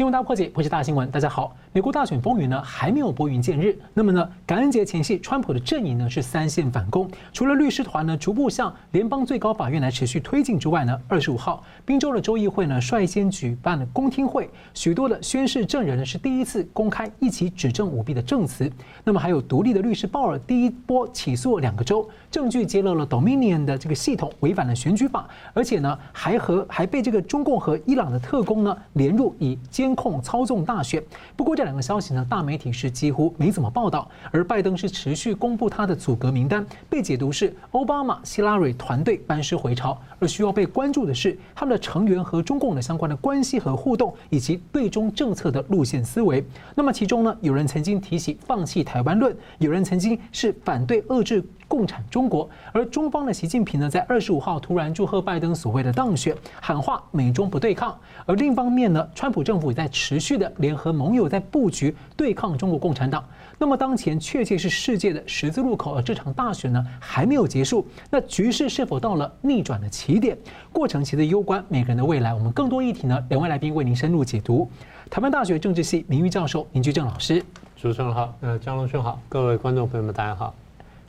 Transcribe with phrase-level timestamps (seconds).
[0.00, 1.10] 新闻大破解，破解大新闻。
[1.10, 3.78] 大家好，美国大选风云呢还没有拨云见日。
[3.92, 7.06] 那么呢，感恩节前夕，川普的阵营呢是三线反攻。
[7.34, 18.72] 除了律师团呢逐步向联邦最高法院来持续推进之外呢，二十五号，宾州的州议会呢率先举办了公听会，许多的宣誓证人呢是第一次公开一起指证舞弊的证词。
[19.04, 29.58] 那么还有独立的律师鲍尔第一波起诉两个州，证据揭露了 Dominion 的这个系统违反了选举法，而且呢还和还被这个中共和伊朗的特工呢连入以。
[29.70, 29.89] 监
[30.22, 31.02] 操纵大选，
[31.36, 34.08] 不过这两个消息呢，大媒体是几乎没怎么报道。
[34.30, 39.98] 而拜登是持续公布他的组阁名单，被解读是奥巴马、希拉蕊团队班师回朝。
[40.18, 46.44] 而需要被关注的是他们的成员和中共的相关的关系和互动，以及对中政策的路线思维。
[46.74, 52.50] 那么其中呢，有人曾经提起放弃台湾论，有人曾经是反对遏制共产中国。
[52.72, 57.96] 而中方的习近平呢，在二十五号突然祝贺拜登所谓的当选，喊话美中不对抗。
[58.26, 63.24] 而另一方面呢，川普政府也在持续的联合盟友在布局对抗中国共产党。
[63.56, 70.36] 那么当前确切是世界的十字路口，而这场大选呢还没有结束，那局势是否到了逆转的起点？
[70.72, 72.34] 过程其实攸关每个人的未来。
[72.34, 74.68] 我们更多议题呢，两位来宾为您深入解读。
[75.10, 77.44] 台湾大学政治系名誉教授林居正老师，
[77.76, 80.54] 主持人好，呃，江龙兄好，各位观众朋友们大家好。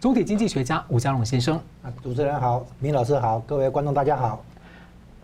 [0.02, 4.44] 总体经济学家吴家龙先生，啊，主持人好，明老师好，各位观众大家好。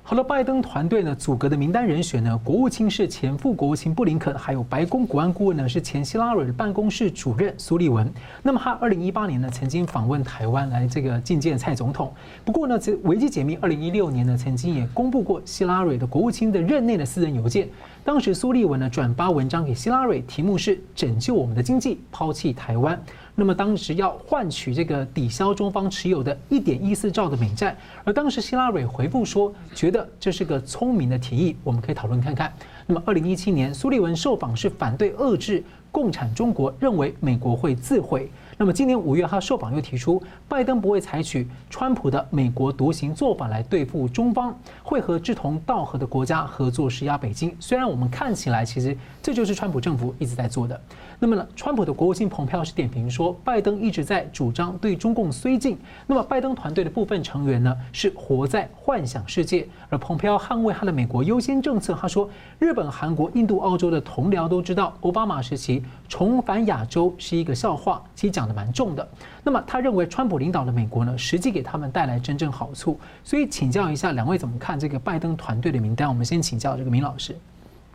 [0.04, 8.08] 好了，拜登团队呢组阁的名单人选呢，国务卿是前副国务卿布林肯，还有白宫国安顾问呢是前希拉蕊的办公室主任苏利文。
[8.44, 12.14] 那么他二零一八年呢曾经访问台湾来这个觐见蔡总统。
[12.46, 17.68] 不过呢，这维基解密二零一六年呢曾经也公布过希拉蕊的国务卿的任内的私人邮件。
[18.04, 22.98] 当时苏利文呢转发文章给希拉蕊，题目是“拯救我们的经济，抛弃台湾”。
[23.40, 32.52] 那么当时要换取这个抵消中方持有的一点一四兆的美债，而当时希拉蕊回复说，觉得这是个聪明的提议，我们可以讨论看看。
[32.88, 38.28] 那么二零一七年，苏利文受访是反对遏制共产中国，认为美国会自毁。
[38.60, 40.20] 那么今年五月，他受访又提出，
[40.50, 47.56] 拜登不会采取川普的美国独行做法来对付中方，会和志同道合的国家合作施压北京。
[47.60, 50.80] 虽然我们看起来，其实这就是川普政府一直在做的。
[51.20, 55.78] 那么呢，川普的国务卿蓬佩奥是点评说，拜登一直在主张对中共绥靖。
[56.06, 59.68] 那么拜登团队的部分成员呢，是活在幻想世界。
[59.90, 68.02] 而蓬佩奥捍卫他的美国优先政策，他说，日本、韩国、印度、澳洲的同僚都知道，奥巴马时期重返亚洲是一个笑话。
[68.16, 68.58] 其实讲的。
[68.58, 69.08] 蛮重的，
[69.44, 73.00] 那么他认为川普领导的美国呢，实际给他们带来真正好处。
[73.24, 76.10] 所以请教一下两位怎么看这个拜登团队的名单？
[76.10, 77.38] 我们先请教这个明老师。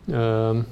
[0.07, 0.65] 呃，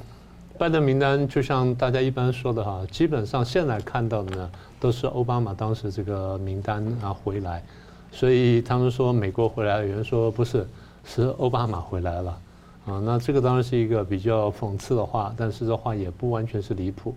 [0.60, 7.64] 拜登名单就像大家一般说的哈，基本上现在看到的呢，都是奥巴马当时这个名单啊回来，
[8.12, 10.68] 所以他们说美国回来，有人说不是，
[11.02, 12.38] 是奥巴马回来了
[12.84, 13.00] 啊。
[13.02, 17.14] 那这个当然是一个比较讽刺的话，但是这话也不完全是离谱。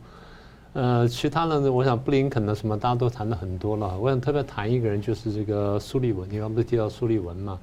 [0.72, 4.00] 呃，其他的呢，我想布林肯的什么大家都谈了很多了。
[4.00, 6.26] 我想特别谈一个人，就是这个苏利文。
[6.32, 7.60] 你刚不是提到苏利文嘛？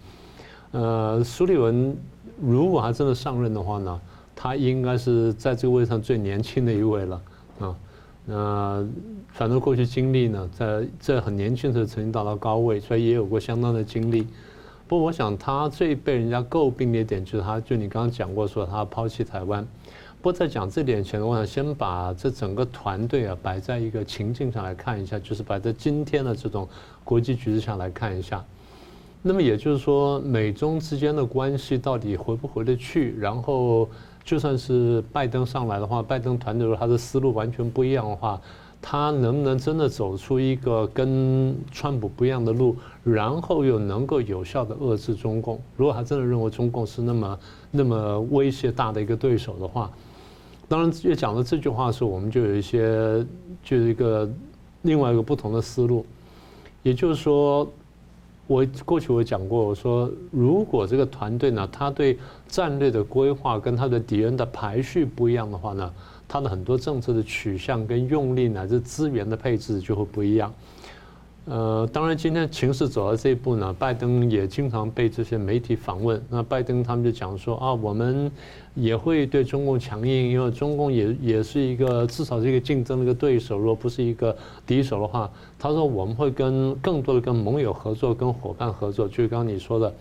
[0.73, 1.97] 呃，苏利文
[2.39, 3.99] 如果他真的上任的话呢，
[4.43, 7.23] 他应该是在这个位上最年轻的一位了
[7.59, 7.77] 啊。
[8.25, 8.89] 那
[9.33, 14.27] 反正过去经历呢，在这很年轻的时候曾经达到高位，所以也有过相当的经历。
[14.89, 19.67] 不过我想他最被人家诟病的一点，就是他就你刚刚讲过说他抛弃台湾。
[20.23, 26.67] 不在讲这点前，我想先把这整个团队啊摆在一个情境上来看一下，就是摆在今天的这种
[27.05, 28.43] 国际局势上来看一下。
[29.22, 33.15] 那么也就是说，美中之间的关系到底回不回得去？
[33.19, 33.87] 然后，
[34.25, 38.41] 就算是拜登上来的话，拜登团队如果他的思路完全不一样的话，
[38.83, 45.61] 他能不能真的走出一个跟川普不一样的路，然后又能够有效的遏制中共？
[45.77, 47.39] 如果他真的认为中共是那么
[47.71, 49.91] 那么威胁大的一个对手的话，
[50.69, 53.27] 当然，越讲到这句话的时候，我们就有一些，
[53.63, 54.31] 就是一个
[54.83, 56.07] 另外一个不同的思路。
[56.83, 57.71] 也就是说，
[58.51, 62.19] 我过去我讲过，我说如果这个团队呢，他对
[62.49, 65.89] 战略的规划跟他的敌人的排序不一样的话呢，
[66.27, 70.53] 他的很多政策的取向跟用力乃至资源的配置就会不一样。
[71.47, 76.22] 呃，当然，今天情势走到这一步呢，拜登也经常被这些媒体访问。
[76.28, 78.31] 那拜登他们就讲说啊，我们
[78.75, 85.28] 也会对中共强硬，因为中共也也是一个至少是一个竞争的一个对手，如果不是一个敌手的话，
[85.59, 89.09] 他说我们会跟更多的跟盟友合作，跟伙伴合作。
[89.09, 89.92] 就刚刚你说的，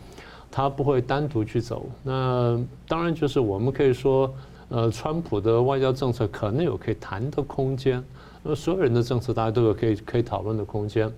[0.51, 1.87] 他不会单独去走。
[2.03, 4.31] 那当然就是我们可以说，
[4.67, 8.03] 呃，川普的外交政策可能有可以谈的空间，
[8.43, 11.09] 那所有人的政策大家都有可以可以讨论的空间。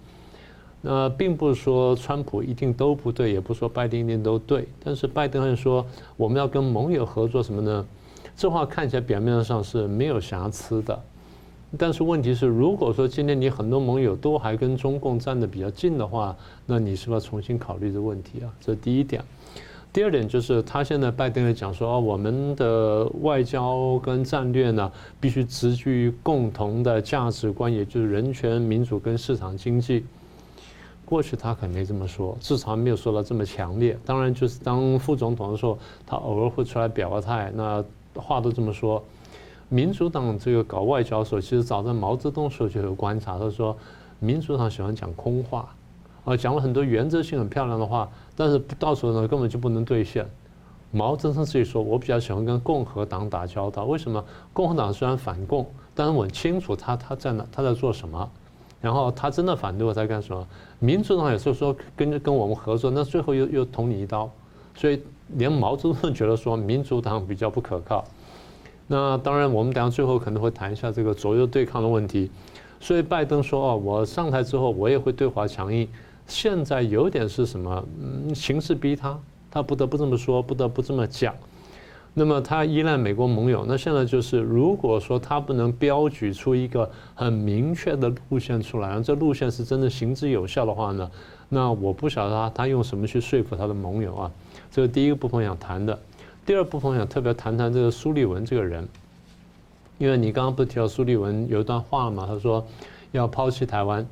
[0.81, 5.85] 那并不是说川普一定都不对，也不是说拜登一定都对，但是拜登还说
[6.17, 7.85] 我们要跟盟友合作什么呢？
[8.35, 10.99] 这话看起来表面上是没有瑕疵的，
[11.77, 16.35] 但是问题是，如果说今天你很多盟友都还跟中共站得比较近的话，
[16.65, 18.49] 那你是不是要重新考虑这个问题啊？
[18.59, 19.23] 这是第一点。
[19.93, 30.05] 第二点就是，他现在拜登也讲说，我们的外交跟战略呢，必须植根于共同的价值观，也就是人权、民主跟市场经济。
[31.11, 33.99] 过去他可没这么说，至少没有说到这么强烈。
[34.05, 35.77] 当然，就是当副总统的时候，
[36.07, 37.83] 他偶尔会出来表个态，那
[38.15, 39.03] 话都这么说。
[39.67, 43.75] 民主党这个搞外交的时候，其实早在毛泽东时候就有观察，他说
[44.19, 45.75] 民主党喜欢讲空话，
[46.23, 48.09] 啊，讲了很多原则性很漂亮的话。
[48.33, 50.25] 但是到时候呢，根本就不能兑现。
[50.91, 53.83] 毛泽东自己说，我比较喜欢跟共和党打交道。
[53.83, 54.23] 为什么？
[54.53, 58.31] 共和党虽然反共，但是我很清楚他他在哪，他在做什么。
[58.81, 60.47] 然后他真的反对我在干什么？
[60.79, 64.29] 民主党也是说跟着跟我们合作，那最后又又捅你一刀。
[64.73, 65.01] 所以
[65.35, 68.03] 连毛泽东觉得说民主党比较不可靠。
[68.87, 72.29] 那当然，我们等下最后可能会谈一下这个左右对抗的问题。
[72.79, 75.87] 所以拜登说哦，我上台之后我也会对华强硬。
[76.27, 77.85] 现在有点是什么？
[78.01, 79.19] 嗯，形势逼他，
[79.51, 81.35] 他不得不这么说，不得不这么讲。
[82.13, 91.09] 那么他依赖美国盟友，那现在就是，如果说他不能标举出一个很明确的路线出来，这路线是真的行之有效的话呢，
[91.47, 94.31] 那我不晓得他他用什么去说服他的盟友啊？
[94.69, 95.97] 这是第一个部分想谈的。
[96.45, 98.85] 第二部分想特别谈谈这个苏利文这个人，
[99.97, 102.25] 因为你刚刚不提到苏利文有一段话嘛？
[102.27, 102.65] 他说
[103.11, 104.05] 要抛弃台湾。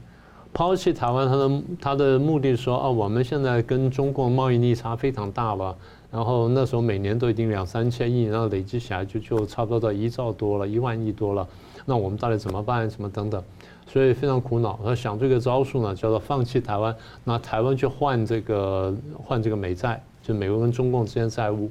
[0.51, 5.75] 抛弃台湾，他的他的目的说啊，我们现在跟中共贸易逆差非常大了，
[6.11, 11.47] 然后那时候每年都已经两三千亿，然后累积起来就就差不多到一兆多了，一万亿多了，
[11.85, 12.89] 那我们到底怎么办？
[12.89, 13.43] 什么等等，
[13.85, 14.79] 所以非常苦恼。
[14.83, 21.69] 他想这个招数呢，叫做放弃台湾，拿台湾去换这个换这个美债，就美国跟中共之间债务。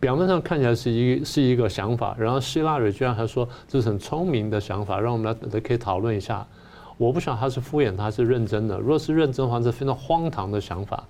[0.00, 6.44] 表面上看起来是一是一个想法，然后希腊人居然还说这是很聪明的想法，让我们来可以讨论一下。
[6.96, 8.78] 我不晓得他是敷衍，他是认真的。
[8.78, 11.04] 如果是认真的话，这是非常荒唐的想法。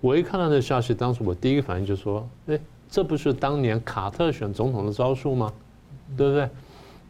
[0.00, 2.58] 我一看到这消息，当时我第一个反应就说：“哎，
[2.88, 5.52] 这不是当年卡特选总统的招数吗？
[6.16, 6.48] 对不对？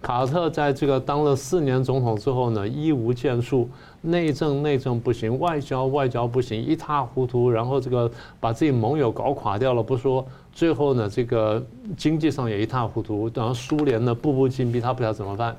[0.01, 3.69] 卡特在这个当了四年总统之后呢，一无建树，
[4.01, 7.51] 内政内政不行，外交外交不行，一塌糊涂。
[7.51, 11.63] 然后这个把自己盟友搞垮掉了不说，最后呢，这个
[11.97, 13.31] 经济上也一塌糊涂。
[13.35, 15.55] 然后苏联呢，步步紧逼，他不知道怎么办。”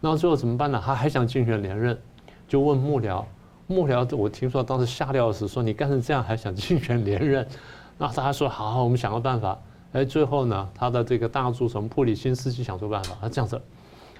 [0.00, 0.80] 那最后怎么办呢？
[0.84, 1.98] 他还想竞选连任，
[2.46, 3.24] 就问幕僚。
[3.66, 7.46] 幕僚，我听说当时吓得要死，说你干成这样还想竞选连任？
[7.96, 9.58] 那他说好，我们想个办法。
[9.92, 13.60] 哎，最后呢，他的这个大助手布里辛斯基想出办法，他这样子，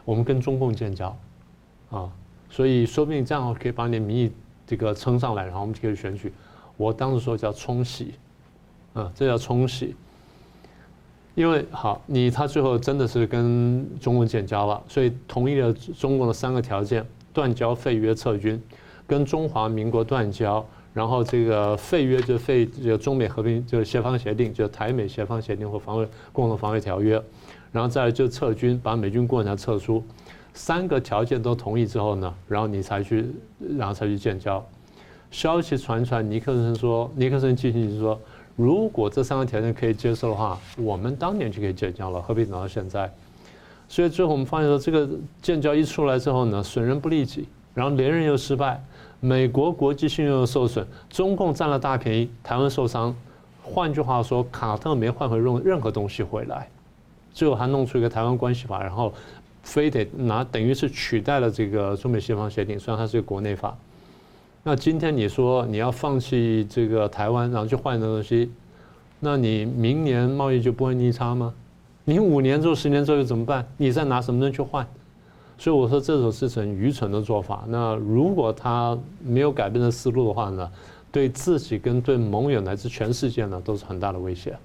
[0.05, 1.17] 我们跟中共建交，
[1.91, 2.09] 啊，
[2.49, 4.33] 所以说不定这样可以把你的民意
[4.67, 6.33] 这个撑上来，然后我们就可以选举。
[6.77, 8.15] 我当时说叫冲洗，
[8.93, 9.97] 啊，这叫冲洗。
[11.35, 18.63] 因为好，你他最后真的是跟中共建交了，所以同意了中共的三个条件：断交、废约、撤军，
[19.07, 27.23] 跟中华民国断交，然后这个废约就废就中美和平就是协防协定，就台美协防协定或防卫共同防卫条约，
[27.73, 30.03] 然后再就撤军，把美军过程撤出，
[30.53, 33.27] 三个条件都同意之后呢，然后你才去，
[33.77, 34.65] 然后才去建交。
[35.31, 38.19] 消息传出来，尼克森说，尼克森进行说。
[38.57, 43.13] 如果这三个条件可以接受的话，我们当年就可以建交了，何必等到现在？
[43.89, 45.09] 所以最后我们发现说，这个
[45.43, 48.81] 建交一出来之后呢，损人不利己，然后连任又失败，
[49.25, 53.17] 美国国际信用受损，中共占了大便宜，台湾受伤。
[53.63, 56.69] 换句话说，卡特没换回任任何东西回来，
[57.33, 59.15] 最后还弄出一个台湾关系法，然后
[59.63, 63.75] 非得拿，等于是取代了这个中美协防协定，虽然它是一个国内法。
[64.63, 68.53] 那今天你说你要放弃这个台湾，然后去换的东西，
[69.21, 71.55] 那你明年贸易就不会逆差吗？
[72.05, 73.67] 你五年之后、十年之后又怎么办？
[73.79, 74.87] 你再拿什么东西去换？
[75.59, 77.65] 所以我说这种是很愚蠢的做法。
[77.69, 80.71] 那如果他没有改变的思路的话呢，
[81.11, 84.57] 对自己跟对盟友乃至全世界呢都是很大的威胁。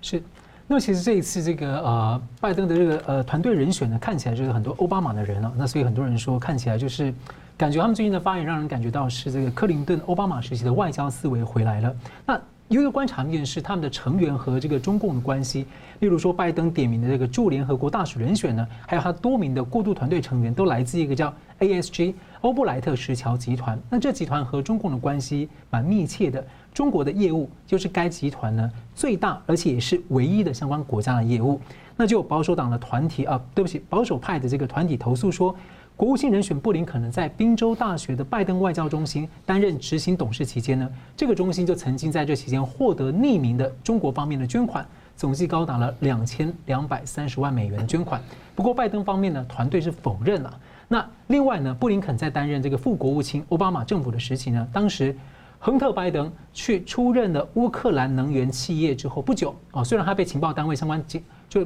[0.00, 0.22] 是。
[0.66, 5.52] 那其实这一次这个呃拜登的这个呃团队人选呢，看起来就是很多奥巴马的人了。
[5.56, 7.12] 那所以很多人说看起来就是。
[7.54, 11.94] 感觉他们最近的发言让人感觉到是这个克林顿、奥巴马时期的外交思维回来了。
[12.26, 12.40] 那
[12.80, 15.66] 一个观察面是他们的成员和这个中共的关系，
[16.00, 23.78] 例如说拜登点名的这个驻联合国大使人选呢，还有他多名的过渡团队成员都来自一个叫 ASG 欧布莱特石桥集团。
[23.90, 31.60] 那这集团和中共的关系蛮密切的，中国的业务就是该集团呢最大而且也是唯一的相关国家的业务。
[31.94, 35.54] 那就保守党的团体啊，对不起，保守派的这个团体投诉说。
[36.02, 44.84] 国务卿人选布林肯呢，在宾州大学的拜登外交中心担任执行董事期间呢，这个中心就曾经在这期间获得匿名的中国方面的捐款，
[45.16, 48.20] 总计高达了两千两百三十万美元的捐款。
[48.56, 50.52] 不过拜登方面呢，团队是否认了。
[50.88, 55.16] 那另外呢，布林肯在担任这个副国务卿奥巴马政府的时期呢，当时
[55.60, 61.64] 亨特拜登去出任了乌克兰能源企业之后不久啊，虽然他被情报单位相关警就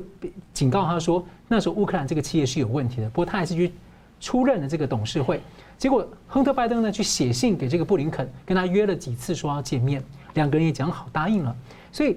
[0.52, 3.72] 警告他说，那时候乌克兰这个企业是有问题的，不过他还是去
[4.20, 5.40] 出任了这个董事会。
[5.78, 10.02] 结果亨特拜登呢去写信给这个布林肯，跟他约了几次说要见面，
[10.34, 11.54] 两个人也讲好答应了，
[11.92, 12.16] 所以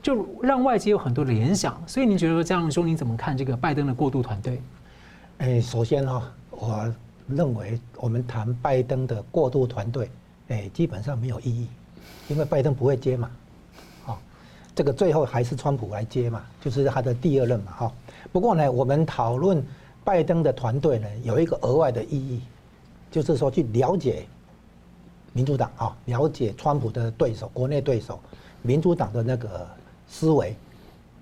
[0.00, 1.82] 就让外界有很多的联想。
[1.86, 4.62] 所以您觉得说这样说，您怎么看这个拜登的过渡团队？
[5.38, 6.94] 哎，首先哈，我
[7.26, 10.08] 认为我们谈拜登的过渡团队，
[10.48, 11.66] 哎，基本上没有意义，
[12.28, 13.30] 因为拜登不会接嘛，
[14.06, 14.16] 啊，
[14.76, 17.92] 这个最后还是川普来接嘛，就是他的第二任嘛，哈。
[18.30, 19.60] 不过呢，我们讨论
[20.06, 22.40] 拜登的团队呢，有一个额外的意义，
[23.10, 24.24] 就是说去了解
[25.32, 28.20] 民主党啊，了解川普的对手，国内对手，
[28.62, 29.66] 民主党的那个
[30.06, 30.54] 思维，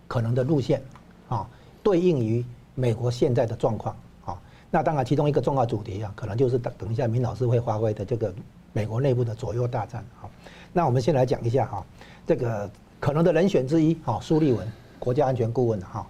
[0.07, 0.83] 可能的路线，
[1.31, 1.49] 啊，
[1.83, 4.39] 对应于美国现在的状况啊。
[4.71, 8.35] 那当然，其中一个重要主题啊，可能就是等等一下，明老师会发挥的这个
[8.75, 10.05] 美国内部的左右大战。
[10.21, 10.31] 好，
[10.75, 11.87] 那我们先来讲一下哈，
[12.27, 16.07] 这个可能的人选之一，哈，苏利文国家安全顾问哈，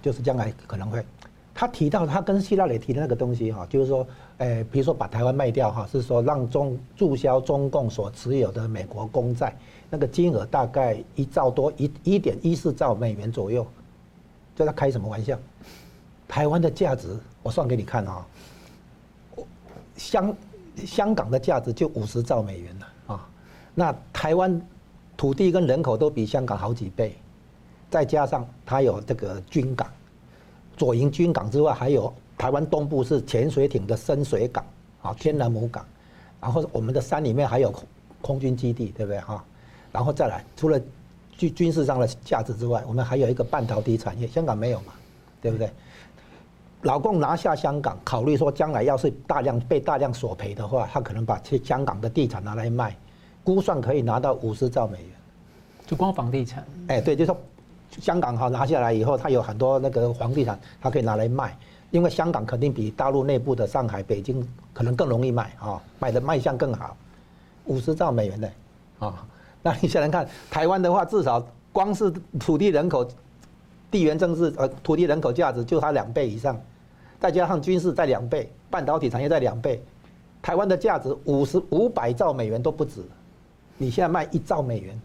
[0.00, 1.04] 就是将来可能会，
[1.58, 9.56] 他提到他跟希拉里提的那个东西哈，就是说，诶，比如说把台湾卖掉哈，是说让中注销中共所持有的美国公债，
[9.88, 13.66] 那个金额大概一兆多，一一点一四兆美元左右，
[14.54, 15.38] 这他开什么玩笑？
[16.28, 18.26] 台湾的价值，我算给你看啊，
[19.96, 20.36] 香
[20.84, 23.28] 香港的价值就五十兆美元了啊，
[23.74, 24.60] 那台湾
[25.16, 27.16] 土地跟人口都比香港好几倍，
[27.88, 29.88] 再加上它有这个军港，
[30.76, 34.64] 左营军港之外，还有台湾东部是潜水艇的深水港
[35.02, 35.84] 啊，天然母港，
[36.40, 37.84] 然后我们的山里面还有空
[38.20, 39.42] 空军基地，对不对哈？
[39.92, 40.80] 然后再来，除了
[41.36, 44.92] 军军事上的价值之外，我们还有一个半导体产业，香港没有嘛，
[45.40, 45.70] 对不对？
[46.82, 52.94] 老共拿下香港，考虑说将来要是大量被大量索赔的话，他可能把去香港的地产拿来卖，
[53.42, 55.10] 估算可以拿到五十兆美元，
[55.86, 56.64] 就光房地产。
[56.88, 57.40] 哎，对，就是说
[58.00, 61.56] 香港哈拿下来以后，它有很多那个房地产，它可以拿来卖，
[61.90, 66.96] 因为香港肯定比大陆内部的上海、北京可能更容易卖啊，卖的卖相更好，
[67.64, 68.50] 五十兆美元的
[68.98, 69.26] 啊，
[69.62, 73.08] 那你想想看，台湾的话至少光是土地人口。
[73.88, 76.60] 地缘政治呃，土地人口价值就它两倍以上，
[77.20, 79.80] 再加上军事在两倍，半导体产业在两倍，
[80.42, 83.00] 台湾的价值五十五百兆美元都不止，
[83.78, 85.00] 你现在卖一兆美元，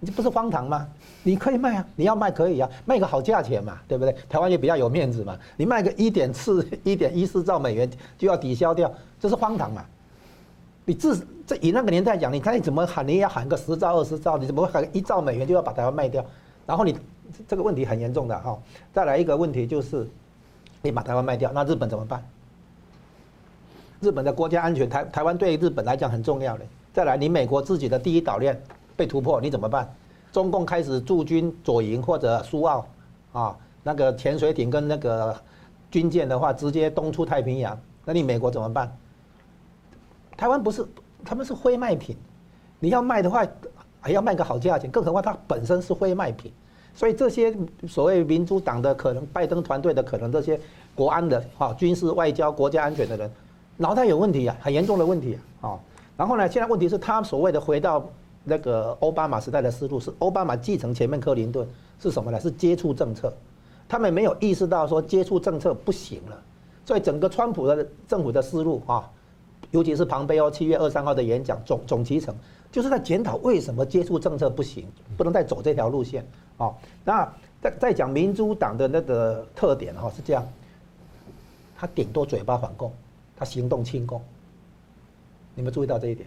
[0.00, 0.86] 你这不是荒唐吗？
[1.22, 4.14] 你可以卖啊，你要卖可以啊，卖个好价钱嘛，对不对？
[4.28, 9.84] 台湾也比较有面子嘛，你卖个一点四 一点一四兆美元就要抵消掉，这是荒唐嘛？
[10.84, 16.24] 你自这以那个年代讲，你看你怎么喊，你也要喊个十兆二十兆，你怎么会喊一兆美元就要把台湾卖掉？
[16.66, 16.96] 然后你。
[17.46, 18.58] 这个问题很严重的哈，
[18.90, 20.08] 再来一个问题就是，
[20.80, 22.24] 你把台湾卖掉，那日本怎么办？
[24.00, 26.64] 日本的国家安全，台台湾对日本来讲很重要的。
[26.90, 28.58] 再来，你美国自己的第一岛链
[28.98, 29.88] 被突破，你怎么办？
[30.32, 32.84] 中共开始驻军左营或者苏澳，
[33.32, 35.34] 啊，那个潜水艇跟那个
[35.88, 38.92] 军舰的话，直接东出太平洋，那你美国怎么办？
[40.36, 40.84] 台湾不是，
[41.24, 42.16] 他们是非卖品，
[42.80, 43.46] 你要卖的话，
[44.00, 46.52] 还要卖个好价钱，更何况它本身是非卖品。
[46.92, 50.58] 所以这些所谓民主党的可能，拜登团队的可能，这些
[50.96, 53.30] 国安的啊、军事、外交、国家安全的人，
[53.76, 55.78] 脑袋有问题啊，很严重的问题啊。
[56.16, 58.04] 然后呢，现在问题是他所谓的回到
[58.48, 61.68] 那个奥巴马时代的思路，是奥巴马继承前面克林顿
[62.00, 62.40] 是什么呢？
[62.40, 63.32] 是接触政策，
[63.88, 66.42] 他们没有意识到说接触政策不行了。
[66.86, 69.10] 所以整个川普的政府的思路啊，
[69.72, 72.34] 尤其是庞贝奥七月二三号的演讲总总集成，
[72.72, 74.86] 就是在检讨为什么接触政策不行，
[75.16, 76.26] 不能再走这条路线。
[76.56, 76.74] 哦，
[77.04, 80.46] 那再再讲民主党的那个特点哈，是这样，
[81.76, 82.90] 他顶多嘴巴反共，
[83.36, 84.20] 他行动亲共。
[85.54, 86.26] 你们注意到这一点？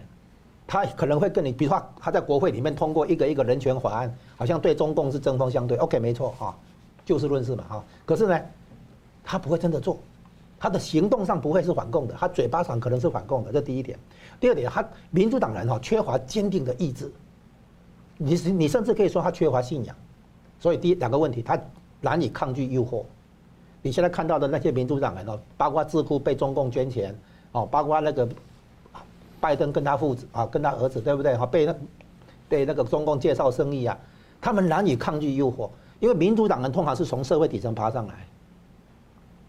[0.66, 5.76] 他可能会跟你，比如说他在国会里面通过一个一个人权法案，好像对中共是针锋相对。
[5.78, 6.54] OK，没错啊，
[7.04, 7.84] 就事论事嘛哈。
[8.06, 8.40] 可是呢，
[9.22, 9.98] 他不会真的做，
[10.58, 13.98] 他的行动上不会是反共的，他嘴巴上可能是反共的，这第一点。
[14.40, 17.12] 第二点，他民主党人哈缺乏坚定的意志，
[18.16, 19.94] 你你甚至可以说他缺乏信仰。
[20.58, 21.60] 所以第一两个问题，他
[22.00, 23.04] 难以抗拒诱惑。
[23.82, 27.14] 你现在看到的那些民主党人哦，包括智库被中共捐钱
[27.50, 28.28] 哦，包括那个
[29.42, 31.36] 拜登跟他父子啊，跟他儿子对不对？
[31.36, 31.74] 哈，被那
[32.48, 33.98] 被那个中共介绍生意啊，
[34.40, 35.68] 他们难以抗拒诱惑，
[35.98, 38.14] 因为民主党人通常是从社会底层爬上来，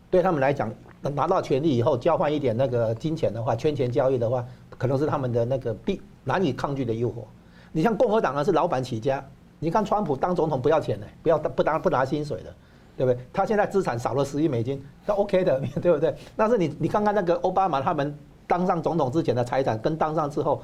[0.09, 4.43] 对他们来讲，拿到权力以后交换一点那个金钱的话，圈钱交易的话，
[4.77, 7.23] 可能是他们的那个必难以抗拒的诱惑。
[7.71, 9.23] 你像共和党呢，是老板起家。
[9.59, 12.53] 你看川普当总统不要钱的，不要不当不拿薪水的，
[12.97, 13.17] 对不对？
[13.31, 16.13] 他现在资产少了十亿美金，那 OK 的，对不对？
[16.35, 18.13] 但是你你看看那个奥巴马他们
[18.47, 20.61] 当上总统之前的财产，跟当上之后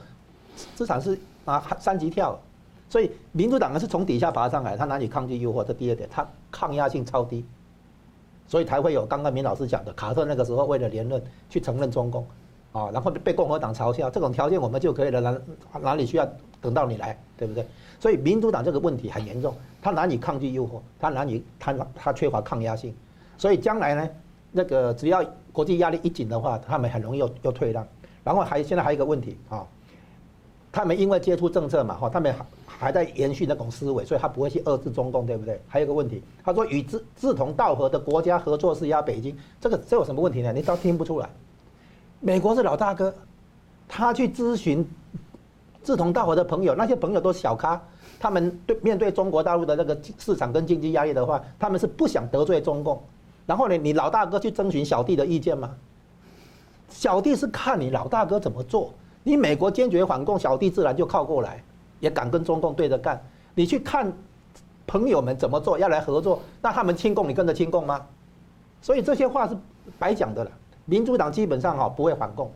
[0.76, 2.40] 资产是啊三级跳，
[2.90, 7.46] 所以民主党呢是从底下爬上来，他难以抗拒诱惑，这第二点，他抗压性超低，
[8.48, 12.26] 所以才会有刚刚明老师讲的卡特那个时候为了连任去承认中共。
[12.72, 15.42] 啊，然后被共和党嘲笑，这种条件我们就可以了，哪
[15.82, 16.30] 哪里需要
[16.62, 17.66] 等到你来，对不对？
[18.00, 22.96] 所以民主党这个问题很严重，他难以抗拒诱惑，他难以他他缺乏抗压性，
[23.40, 24.08] 所以将来呢，
[24.52, 27.86] 那个只要国际压力一紧的话，他们很容易又又退让。
[28.24, 29.66] 然后还现在还有一个问题啊，
[30.72, 35.60] 他们因为接触政策嘛，哈，他们还还在延续那种思维，所以他不会去遏制中共，对不对？
[35.68, 40.54] 还有一个问题，他说与志志同道合的国家合作是压北京，这个这有什么问题呢？
[40.54, 41.30] 你倒听不出来。
[42.20, 43.14] 美国是老大哥，
[43.88, 44.88] 他去咨询
[45.82, 47.82] 志同道合的朋友，那些朋友都是小咖，
[48.20, 53.02] 他们对面对中国大陆的那个市场跟经济压力的话，他们是不想得罪中共。
[53.50, 55.76] 然后呢，你老大哥去征询小弟的意见吗？
[56.88, 61.64] 小弟是看你老大哥怎么做，你美国坚决反共，小弟自然就靠过来，
[62.00, 63.20] 也敢跟中共对着干。
[63.56, 64.14] 你去看
[64.86, 68.06] 朋友们怎么做，要来合作，那他们亲共，你跟着亲共吗？
[68.84, 69.58] 所以这些话是
[69.98, 70.52] 白讲的了。
[70.86, 72.52] 民主党基本上哈不会反共，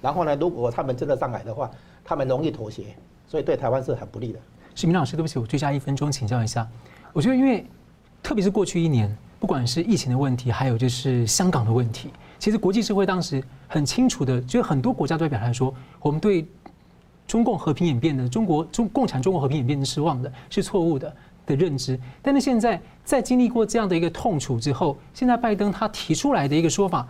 [0.00, 1.70] 然后呢，如果他们真的上来的话，
[2.02, 2.96] 他们容易妥协，
[3.28, 4.38] 所以对台湾是很不利的。
[4.74, 6.66] 是明老师，对不起，我追加一分钟请教一下。
[7.12, 7.66] 我觉得，因为
[8.22, 16.46] 特别是过去一年，不管是疫情的问题，还有就是香港的问题，其实国际社会当时很清楚的，就是很多国家都在表达说，我们对
[17.26, 21.12] 中共和平演变的中国中共产中国和平演变的失望的，是错误的
[21.44, 21.98] 的认知。
[22.22, 27.08] 但是现在在经历过这样的一个痛楚之后，现在拜登他提出来的一个说法。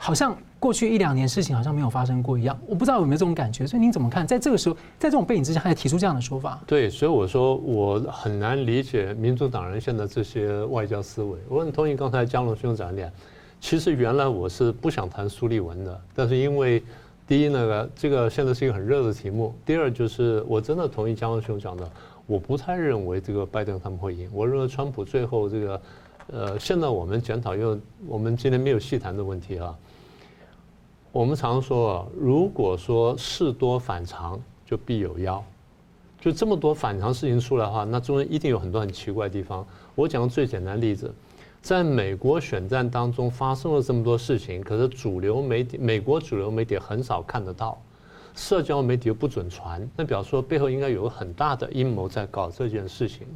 [0.00, 4.26] 好像过去一两年事情好像没有发生过一样，我不知道有没有这种感觉，所以您怎么看？
[4.26, 6.60] 在这个时候，在这种背景之下，还提出这样的说法？
[6.66, 11.36] 对，所以我说我很难理解民主党人现在这些外交思维。
[11.48, 13.12] 我很同意刚才江龙兄讲的，
[13.60, 16.82] 其实原来我是不想谈苏利文的，但是因为
[17.26, 21.90] 第一那个这个现在是一个很热的题目，第二就是我真的同意江龙兄讲的，
[22.26, 25.80] 我不太认为这个拜登他们会赢，我认为川普最后这个，
[26.32, 29.76] 呃，现在我们检讨，因为我们今天没有细谈的问题啊。
[31.10, 35.42] 我们常说，如果说事多反常，就必有妖。
[36.20, 39.66] 就这么多反常事情出来的话，那中间一定有很多很奇怪的地方。
[39.94, 41.12] 我讲个最简单的例子，
[41.62, 47.80] 在美国选战当中发生了这么多事情，可是主流媒体、美国主流媒体很少看得到，
[48.34, 53.26] 社交媒体又不准传，那表示说背后应该有个很大的阴谋在搞这件事情。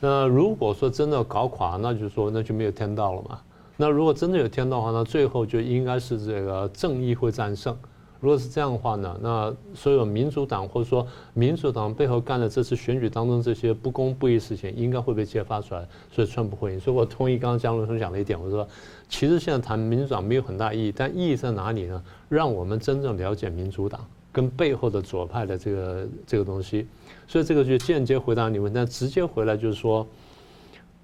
[0.00, 3.40] 那如果说真的搞垮，那就说那就没有天道了嘛。
[3.76, 7.76] 那如果真的有天道的话，那最后就应该是这个正义会战胜。
[8.18, 16.80] 如果是这样的话呢，那所有民主党或者说民主党背后干的这次选举当中这些不公不义事情，应该会被揭发出来，所以川普会赢。
[16.80, 18.66] 所以我同意刚刚江龙生讲的一点，我说
[19.10, 22.02] 其实现在谈民主党没有很大意义，但意义在哪里呢？
[22.30, 26.86] 让我们真正了解民主党跟背后的左派的这个这个东西。
[27.28, 30.06] 所以这个就间接回答你问题，但直接回来就是说，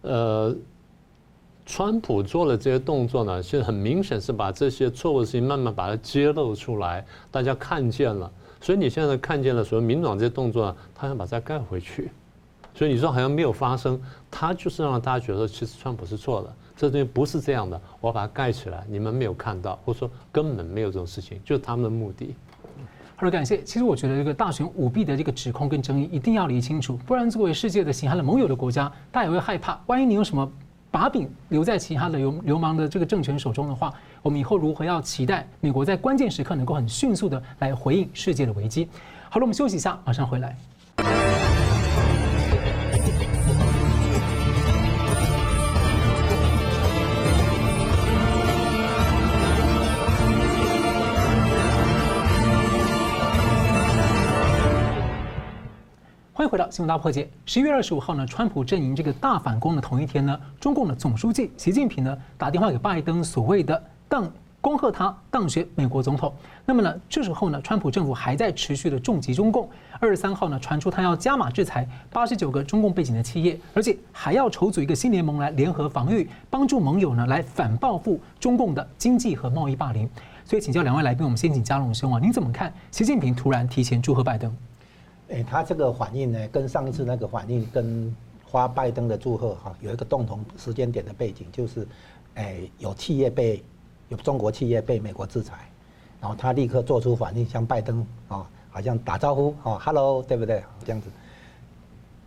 [0.01, 0.57] 呃。
[1.75, 8.31] 川普做了这些动作呢，其实很明显是把这些错误的事情慢慢把它揭露出来，大家看见了。
[8.61, 12.11] 所以你现在看见了，所谓民主党这些动作，他想把它盖回去。
[12.75, 13.99] 所以你说好像没有发生，
[14.31, 22.35] 他就是让大家觉得其实川普是错的，这东西不是这样的，我把它盖起来，你们没有看到，或者说根本没有这种事情，就是他们的目的。
[23.17, 23.63] 好的，感谢。
[23.63, 30.53] 其实我觉得这个大选舞弊的这个指控跟争议一定要理清楚，不然作为世界的血汗的盟友的国家，大家也会害怕，万一你有什么。
[30.93, 38.87] 把柄留在其他的流流氓的这个政权手中的话，我们以后如何要期待美国在关键时刻能够很迅速的来回应世界的危机？
[39.31, 40.55] 好了，我们休息一下，马上回来。
[56.43, 57.31] 欢迎回到新闻大破解。
[57.47, 64.29] 十一月二十五号呢，川普阵营这个大反攻的同一天呢，中共的总书记习近平呢打电话给拜登，所谓的当
[64.61, 66.35] 恭贺他当选美国总统。
[66.67, 69.71] 那么呢，这时候呢，川普政府还在持续的重击中共。
[70.01, 80.11] 二十三号呢，传出他要加码制裁八十九个中共背景的企业，而且还要筹组一个新联盟来联合防御，帮助盟友呢来反报复中共的经济和贸易霸凌。
[80.45, 84.53] 所以请教两位来宾，我们先请加龙兄啊，您怎么看习近平突然提前祝贺拜登？
[85.33, 88.15] 哎，他这个反应呢，跟上一次那个反应，跟
[88.45, 91.89] 花拜登的祝贺哈，有一个共同时间点的背景，就是，
[92.35, 93.63] 哎，有企业被
[94.11, 95.71] 有中国企业被美国制裁，
[96.21, 100.63] 然后他立刻做出反应，向拜登啊，好像打招呼啊，Hello，对不对？
[100.85, 101.09] 这样子。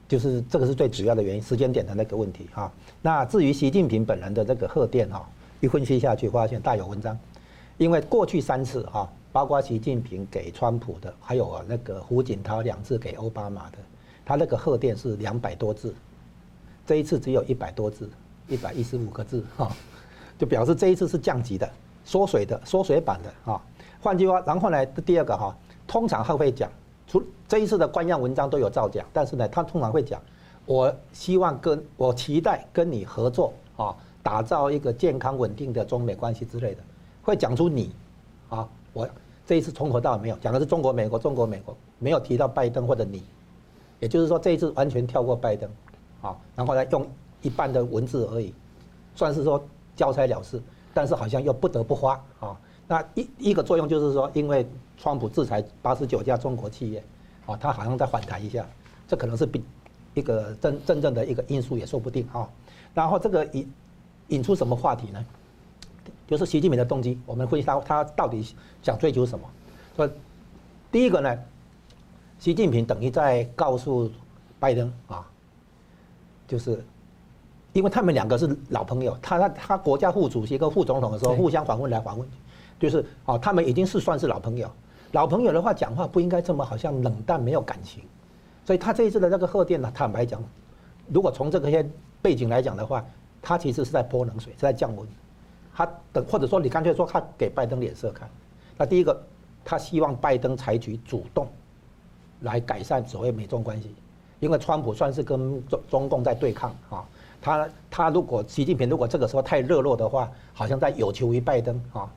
[0.07, 2.71] 就是这个是最主要的原因，时间点的那个问题哈。
[3.01, 5.27] 那至于习近平本人的这个贺电哈，
[5.61, 7.17] 一分析下去发现大有文章，
[7.77, 13.77] 因为过去三次哈，包括习近平给川普的，还有啊那个胡锦涛两次给奥巴马的，
[14.23, 15.93] 他那个贺电是两百多字，
[16.85, 18.09] 这一次只有一百多字，
[18.47, 19.69] 一百一十五个字哈，
[20.37, 21.69] 就表示这一次是降级的、
[22.05, 23.61] 缩水的、缩水版的哈。
[23.99, 25.53] 换句话，然后呢，第二个哈，
[25.85, 26.71] 通常他会讲。
[27.05, 30.21] 除这一次的官样文章都有造假，但是呢，他通常会讲，
[30.65, 33.93] 我希望跟我期待跟你合作啊，
[34.23, 36.81] 打造一个健康稳定的中美关系之类的，
[37.21, 37.91] 会讲出你，
[38.47, 39.05] 啊，我
[39.45, 43.23] 这一次从头到尾没有讲的是中国美国中国美国，没有提到拜登或者你，
[43.99, 45.69] 也就是说这一次完全跳过拜登，
[46.21, 47.07] 啊，然后呢用
[47.41, 48.53] 一半的文字而已，
[49.15, 49.63] 算是说
[49.95, 50.61] 交差了事，
[50.93, 52.59] 但是好像又不得不花啊。
[52.87, 57.03] 那一一个作用就是说，因为川普制裁八十九家中国企业，
[57.45, 58.65] 啊，他好像在反弹一下，
[59.07, 59.63] 这可能是比
[60.15, 62.49] 一个真真正的一个因素也说不定啊。
[62.93, 63.73] 然后这个引
[64.29, 65.25] 引出什么话题呢？
[66.27, 69.45] 就是习近平的动机，我们分析他他到底想追求什么？
[69.95, 70.09] 说
[70.91, 71.37] 第一个呢，
[72.39, 74.09] 习近平等于在告诉
[74.59, 75.25] 拜登啊，
[76.47, 76.83] 就是
[77.73, 82.37] 因为他们两个是老朋友，他他他国家副主席跟副总统的时候互相访问来访问去。
[82.77, 84.69] 就是啊，他们已经是算是老朋友，
[85.13, 88.03] 老朋友的话讲话不应该这么好像冷淡没有感情，
[88.65, 90.43] 所以他这一次的那个贺电呢，坦白讲，
[91.07, 91.89] 如果从这个些
[92.21, 93.05] 背景来讲的话，
[93.41, 95.07] 他其实是在泼冷水，是在降温，
[95.75, 98.29] 他等或者说你干脆说他给拜登脸色看，
[98.77, 99.21] 那第一个，
[99.65, 101.47] 他希望拜登采取主动，
[102.41, 103.93] 来改善所谓美中关系，
[104.39, 107.03] 因为川普算是跟中中共在对抗啊，
[107.41, 112.09] 他他如果习近平如果这个时候太热络的话，好像在有求于拜登啊。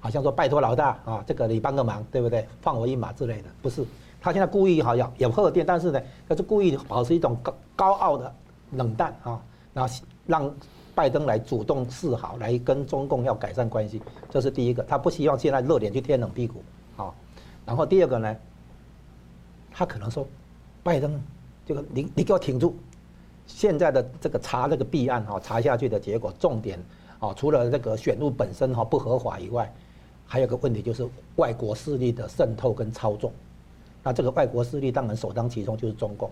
[0.00, 2.46] 好像说拜托老大啊，这个你帮个忙，对不对？
[2.60, 3.82] 放我一马之类的，不是。
[4.20, 5.98] 他现在故意好像有贺电，但是呢，
[6.28, 8.30] 他是故意保持一种高高傲的
[8.72, 9.40] 冷淡啊，
[9.72, 9.94] 然后
[10.26, 10.54] 让
[10.94, 14.82] 拜登来主动示好，来跟中共要改善关系，这是第一个。
[14.84, 16.62] 他不希望现在热脸去贴冷屁股
[16.96, 17.12] 啊。
[17.66, 18.36] 然后第二个呢，
[19.72, 20.26] 他可能说，
[20.82, 21.20] 拜登
[21.66, 22.76] 这个你你给我挺住，
[23.46, 26.78] 现在的这个查这个弊案哈，查下去的结果重点
[27.18, 29.72] 啊，除了这个选务本身哈不合法以外。
[30.26, 33.30] 还有个问题就是外国势力的渗透跟操纵，
[34.02, 36.30] 那这个外国势力当然首当其冲就是中共。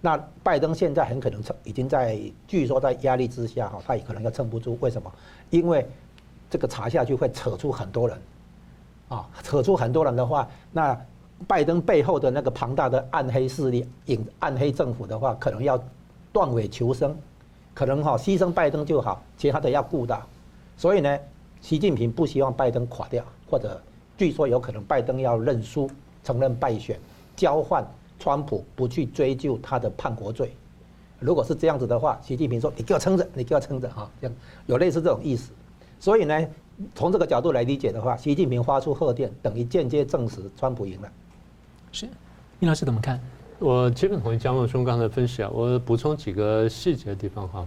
[0.00, 4.76] 那拜登现在很可能撑，已经在据说在压力之下哈，他也可能要撑不住。
[4.80, 5.12] 为什么？
[5.50, 5.86] 因为
[6.48, 8.18] 这个查下去会扯出很多人，
[9.08, 10.98] 啊，扯出很多人的话，那
[11.46, 15.82] 拜登背后的那个庞大的暗黑势力、隐暗黑政府的话，可能要
[16.32, 17.16] 断尾求生，
[17.74, 20.20] 可能哈牺牲拜登就好，其他的要顾到。
[20.76, 21.18] 所以呢。
[21.62, 23.78] 习近平不希望拜登垮掉，或者
[24.16, 25.90] 据说有可能拜登要认输，
[26.24, 26.98] 承认败选，
[27.36, 27.84] 交换
[28.20, 30.52] 川普不去追究他的叛国罪。
[31.18, 35.50] 如果是这样子的话，习近平说：“你给我撑着，你给我撑着哈。”这样有类似这种意思。
[35.98, 36.46] 所以呢，
[36.94, 41.10] 从这个角度来理解的话，习近平发出贺电，等于间接证实川普赢了。
[41.92, 42.06] 是，
[42.60, 43.20] 殷老师怎么看？
[43.58, 47.66] 我基本同意江文兄刚才分析啊，我补充几个细节的地方哈。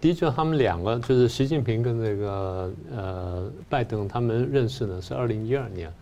[0.00, 5.92] 的确，他们两个就是习近平跟那个呃拜登，他们认识呢是二零一二年。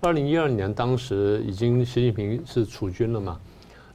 [0.00, 3.38] 二零一二年当时已经习近平是储君了嘛，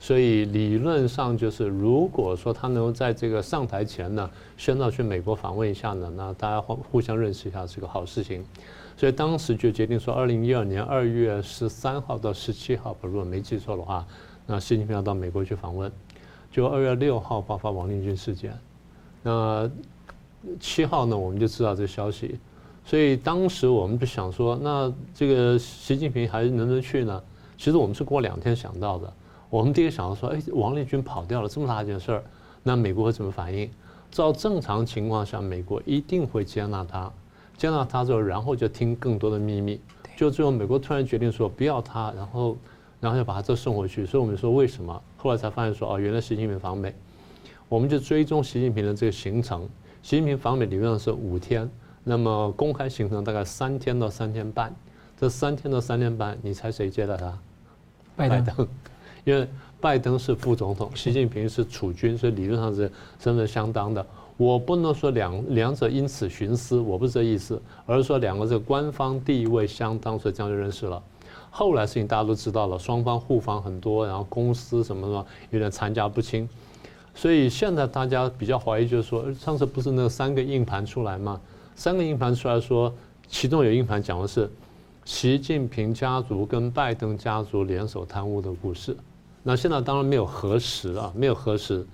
[0.06, 8.46] 所以理论上就是如果说他能够在这个上台前呢，宣召去美国访问一下呢，那大家互互相认识一下是个好事情。
[8.96, 14.06] 所以当时就决定说，二零一二年二月十三号到十七号，如果没记错的话，
[14.46, 15.92] 那习近平要到美国去访问。
[16.52, 18.56] 就二月六号爆发王立军事件。
[19.24, 19.68] 那
[20.60, 22.38] 七号呢，我们就知道这消息，
[22.86, 27.24] 所以当时我们就想说，那这个习近平还能不能去呢？
[27.58, 29.12] 其实我们是过两天想到的。
[29.56, 32.22] 我们第一个想到说，哎，王立军跑掉了，这么大一件事儿，
[32.62, 33.72] 那美国会怎么反应？
[34.12, 37.10] 照正常情况下，美国一定会接纳他，
[37.56, 39.80] 接纳他之后，然后就听更多的秘密。
[40.18, 42.58] 就最后美国突然决定说不要他，然后
[43.00, 44.06] 然后要把他这送回去。
[44.06, 45.02] 所以我们说为什么？
[45.16, 46.94] 后来才发现说，哦，原来习近平访美。
[47.70, 49.62] 我们就追踪习近平的这个行程。
[50.04, 51.70] 习近平访美理论上是五天，
[52.04, 54.76] 那么公开行程大概三天到三天半。
[55.18, 57.40] 这三天到三天半，你猜谁接待他？
[58.18, 58.44] 拜登。
[58.44, 58.68] 拜登，
[59.26, 59.46] 因为
[59.82, 64.06] 拜登是副总统，习近平是储君，所以理论上是身份相当的。
[64.38, 71.02] 我不能说两两者因此徇私，我不是这意思，而是说两个这个官方地位相当，所以这样就认识了。
[71.50, 76.48] 后来事情大家都知道了，双方互访很多，然后公司什么什么有点参加不清。
[77.14, 81.40] 所以现在大家比较怀疑，就是说，上次不是那三个硬盘出来吗？
[81.74, 82.94] 三个硬盘出来说，
[83.28, 84.52] 其中有硬盘讲的是
[85.06, 88.98] 习近平家族跟拜登家族联手贪污的故事，
[89.48, 91.86] 那现在当然没有核实啊，没有核实，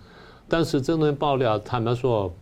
[0.47, 2.33] 但是这东西爆料，坦白说，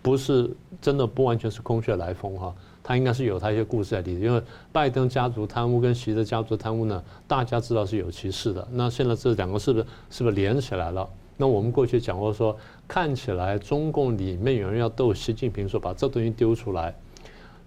[0.00, 4.24] 不是真的，不完全是空穴来风哈，他应该是有他一些故事在里头。
[4.24, 8.66] 因为拜登家族贪污跟习的家族贪污呢，大家知道是有其事的。
[8.72, 11.06] 那现在这两个是不是是不是连起来了？
[11.36, 12.56] 那我们过去讲过说，
[12.88, 16.94] 看起来中共里面有人要斗习近平，说把这东西丢出来，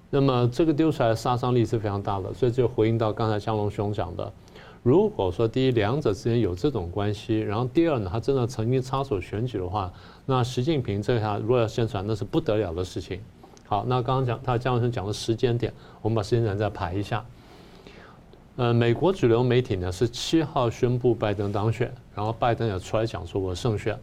[0.09, 2.33] 那么这个丢出来杀伤力是非常大的。
[2.33, 4.33] 所以就回应到刚才江龙兄讲的。
[4.83, 9.93] 如果说第一两者之间有这种关系，然后第二呢，他真的曾经插手选举的话，
[10.25, 13.21] 那习近平这下如果要宣传，那是不得了的事情。
[13.67, 17.23] 好，那刚刚讲他江文生讲的时间点，我们把时间点再排一下。
[18.55, 23.97] 呃，美国主流媒体呢是七号宣布拜登当选，然后拜登也出来讲说我胜选，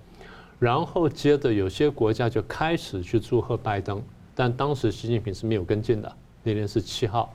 [0.61, 4.01] 然后接着有些国家就开始去祝贺拜登，
[4.35, 6.11] 但当时习近平是没有跟进的，
[6.45, 7.35] 那天是七号。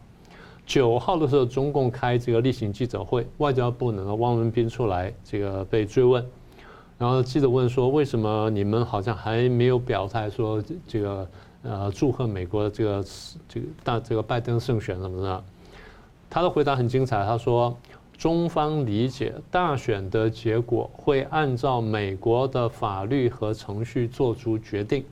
[0.66, 6.26] 九号的时候，中共开这个例行记者会，外交部呢，汪文斌出来这个被追问，
[6.98, 11.30] 然后记者问说：“为什么你们好像还没有表态说这个
[11.64, 13.06] 呃祝贺美国这个
[13.50, 15.44] 这个大这个拜登胜选什么的？”
[16.30, 17.78] 他的回答很精彩，他说
[18.18, 25.04] ：“中方理解大选的结果会按照美国的法律和程序做出决定。”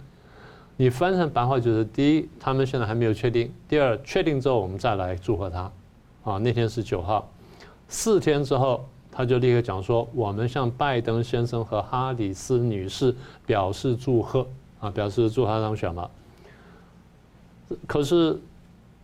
[0.78, 5.72] 你翻成白话就是：第一，他们现在还没有确定；第二，确定之后我们再来祝贺他。
[6.24, 7.30] 啊，那天是九号，
[7.88, 14.48] 四天之后他就立刻讲说：我们向拜登先生和哈里斯女士表示祝贺，
[14.80, 16.10] 啊，表示祝他当选了。
[17.88, 18.40] 可是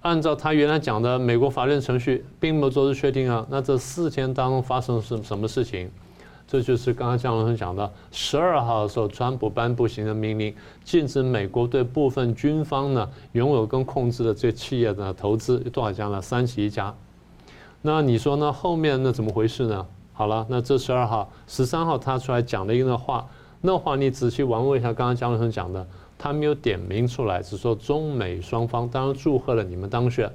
[0.01, 3.45] 按照他原来讲的美国法律程序，并没有做出确定啊。
[3.49, 5.89] 那这四天当中发生什什么事情？
[6.47, 16.21] 这就是刚刚江龙生讲的，十二号的时候，川普颁布行政命令，禁止美国对部分军方呢拥有跟控制的这企业的投资，多少家呢？
[16.21, 16.95] 三十一家。
[17.81, 18.53] 那你说呢？
[18.53, 19.86] 后面那怎么回事呢？
[20.13, 23.27] 好了，那这十二号、十三号他出来讲了一个话，
[23.60, 25.86] 那话你仔细玩味一下，刚刚江龙生讲的，
[26.17, 30.31] 他没有点名出来，只说中美双方当然祝贺了你们当选。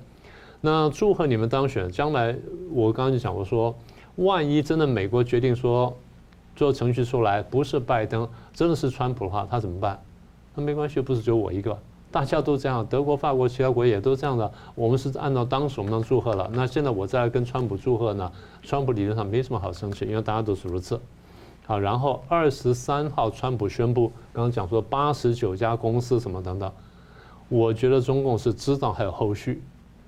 [0.60, 2.36] 那祝贺你们当选，将来
[2.70, 3.74] 我刚刚就讲过说。
[4.16, 5.96] 万一真的美国决定说
[6.54, 9.98] 做程序出来不是拜登，真的是川普的话，他怎么办？
[10.54, 11.78] 那没关系，不是只有我一个，
[12.10, 14.52] 大家都这样，德国、法国、其他国也都这样的。
[14.74, 16.50] 我们是按照当时我们能祝贺了。
[16.52, 18.30] 那现在我再来跟川普祝贺呢？
[18.62, 21.00] 川普理论上没什么好生气，因为大家都是如此。
[21.64, 26.70] 好，然后二十三号川普宣布，刚刚讲说八十九家公司什么等等，
[27.48, 29.62] 我觉得中共是知道还有后续，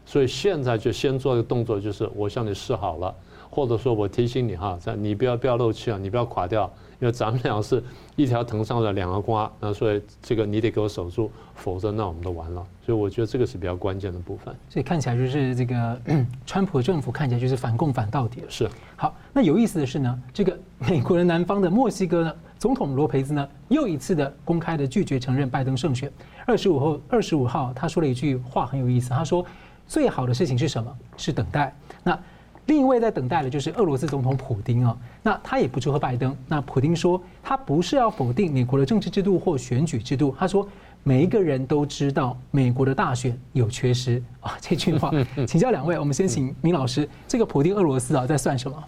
[0.05, 3.15] 所以现在就先做一个动作，就是我向你示好了。
[3.55, 6.69] 或者说我提醒你哈，在你不要不要漏气啊，你不要垮掉，
[7.01, 7.81] 因为咱们俩是
[8.17, 12.67] 一条藤上的两个瓜，那所以这个你得给我守住，否则那我们都完了。
[12.85, 14.53] 所以我觉得这个是比较关键的部分。
[14.69, 16.01] 所以看起来就是这个
[16.45, 18.47] 川普政府看起来就是反共反到底了。
[18.51, 18.69] 是。
[18.97, 26.13] 好，那有意思的是呢，这个美国人南方的墨西哥呢，总统罗培兹呢又一次的公开的拒绝承认拜登胜选。
[26.45, 29.47] 二十五号，二十五号他说了一句话很有意思，他说
[29.87, 30.93] 最好的事情是什么？
[31.17, 31.73] 是等待。
[32.03, 32.19] 那。
[32.67, 36.35] 另一位在等待的就是俄罗斯总统普丁啊，那他也不祝贺拜登。
[36.49, 40.67] 那普丁说，他不是要否定美国的政治制度或选举制度，他说
[41.03, 44.57] 每一个人都知道美国的大选有缺失啊。
[44.63, 45.13] 这句话，
[45.47, 48.85] 请教两位，我们先请明老师，这个普丁俄罗斯啊在算什么？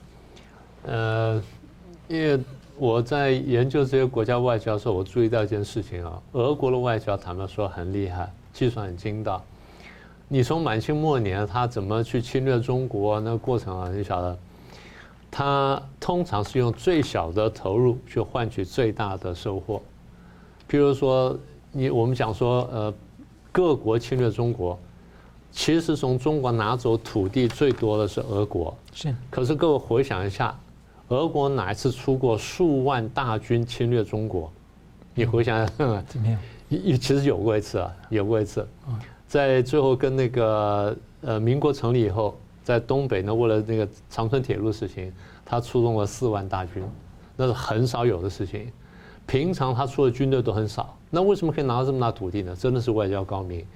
[0.87, 1.43] 呃，
[2.09, 2.41] 因为
[2.79, 9.45] 我在研究这些国家外交的时候，我注意到一件事情啊，俄国的外交坦白说很厉害，计算很精到。
[10.29, 13.89] 你从满清末年他怎么去侵略中国那个过程啊？
[13.91, 14.37] 你晓得，
[15.31, 19.81] 他通常是用最小的投入去换取最大的收获。
[20.69, 21.39] 譬如说，
[21.71, 22.93] 你我们讲说，呃，
[23.53, 24.77] 各国侵略中国，
[25.53, 28.77] 其实从中国拿走土地最多的是俄国。
[28.93, 29.15] 是。
[29.31, 30.59] 可是各位回想一下，
[31.07, 34.51] 俄国哪一次出过数万大军侵略中国？
[35.15, 35.73] 你回想一下，
[36.09, 36.29] 怎么
[36.69, 38.67] 其实有过一次啊，有过一次。
[39.27, 45.13] 在最后跟那个呃民国成立以后，在东北呢，为了那个长春铁路的事情，
[45.45, 46.83] 他出动了四万大军，
[47.37, 48.71] 那是很少有的事情。
[49.27, 52.55] 平常他出的军队都很少，那为什么可以拿到这么大土地呢？
[52.55, 53.67] 真的是外交高明。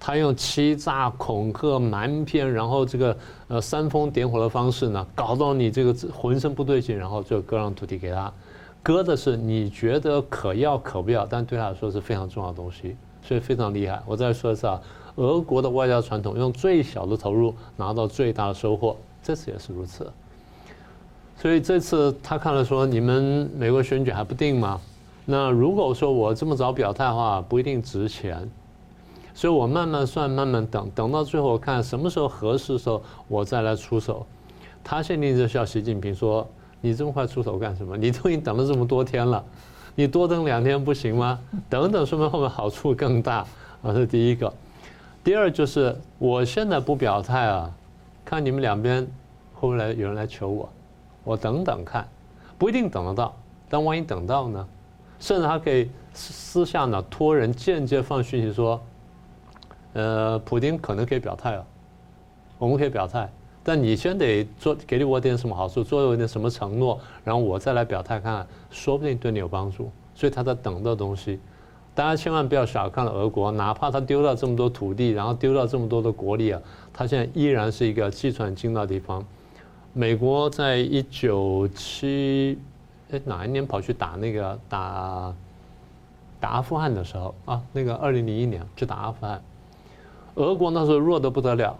[0.00, 3.16] 他用欺诈、恐吓、瞒骗，然后这个
[3.48, 8.32] 呃煽风点火的方式呢，搞到你这个浑身不对劲，然后就割让土地给他，
[8.82, 12.96] 割的是你觉得可要可不要，但对他来说是非常重要的东西。
[13.26, 14.00] 所以非常厉害。
[14.06, 14.80] 我再说一次啊，
[15.16, 20.12] 俄国的外交传统用最小的投入拿到最大的收获，这次也是如此。
[21.36, 24.80] 所以这次他看了说，你们美国选举还不定吗？
[25.24, 28.48] 那如果说我这么早表态的话，不一定值钱。
[29.32, 34.24] 所以我慢慢算，慢慢等，等到最后看什么时候合适的时候，我再来出手。
[34.84, 36.46] 他限定就是要习近平说，
[36.80, 37.96] 你这么快出手干什么？
[37.96, 39.44] 你都已经等了这么多天了，
[39.94, 41.38] 你多等两天不行吗？
[41.68, 43.38] 等等，说明后面好处更大
[43.82, 44.52] 啊，这是第一个。
[45.22, 47.72] 第二就是我现在不表态啊，
[48.24, 49.02] 看你们两边
[49.54, 50.68] 会不会来有人来求我，
[51.22, 52.06] 我等等看，
[52.58, 53.34] 不一定等得到，
[53.68, 54.68] 但万一等到呢？
[55.20, 58.82] 甚至他可以私下呢托人间接放讯息说，
[59.94, 61.64] 呃，普丁可能可以表态啊，
[62.58, 63.30] 我们可以表态。
[63.66, 69.90] 但你先得做，给我点什么好处，做我点什么承诺，然后我再来表态看看，说不定对你有帮助。
[70.14, 71.40] 所以他在等的东西，
[71.94, 76.60] 大家千万不要小看了俄国，哪怕他丢掉这么多土地，然后丢掉这么多的国力啊，
[76.92, 79.24] 他现在依然是一个计算精到的地方。
[79.92, 82.58] 美国在一九七，
[83.10, 85.34] 哎哪一年跑去打那个打
[86.38, 89.42] 打阿富汗的时候啊，那个二零零一年去打阿富汗，
[90.34, 91.76] 俄国那时候弱得不得了。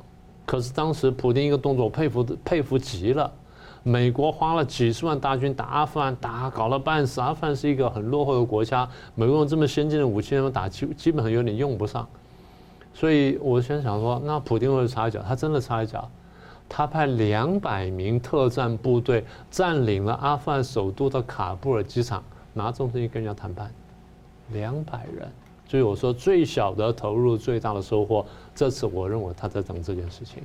[0.46, 3.32] 可是当时普丁一个动作，佩服佩服极了。
[3.86, 7.20] 美国花了几十万大军打阿富汗，打搞了半死。
[7.20, 12.08] 阿富汗是一个很落后的国家，美国用这么先进的武器，他们打基基本上有点用不上。
[12.94, 16.08] 所以我先想说，那普丁会插一脚，他真的插一脚。
[16.66, 23.70] 他派两百名特战部队占领了阿富汗首都的卡布尔机场，拿这种东西跟人家谈判，
[24.50, 25.28] 两百人。
[25.68, 28.24] 所以我说，最小的投入，最大的收获。
[28.54, 30.42] 这次我认为他在等这件事情。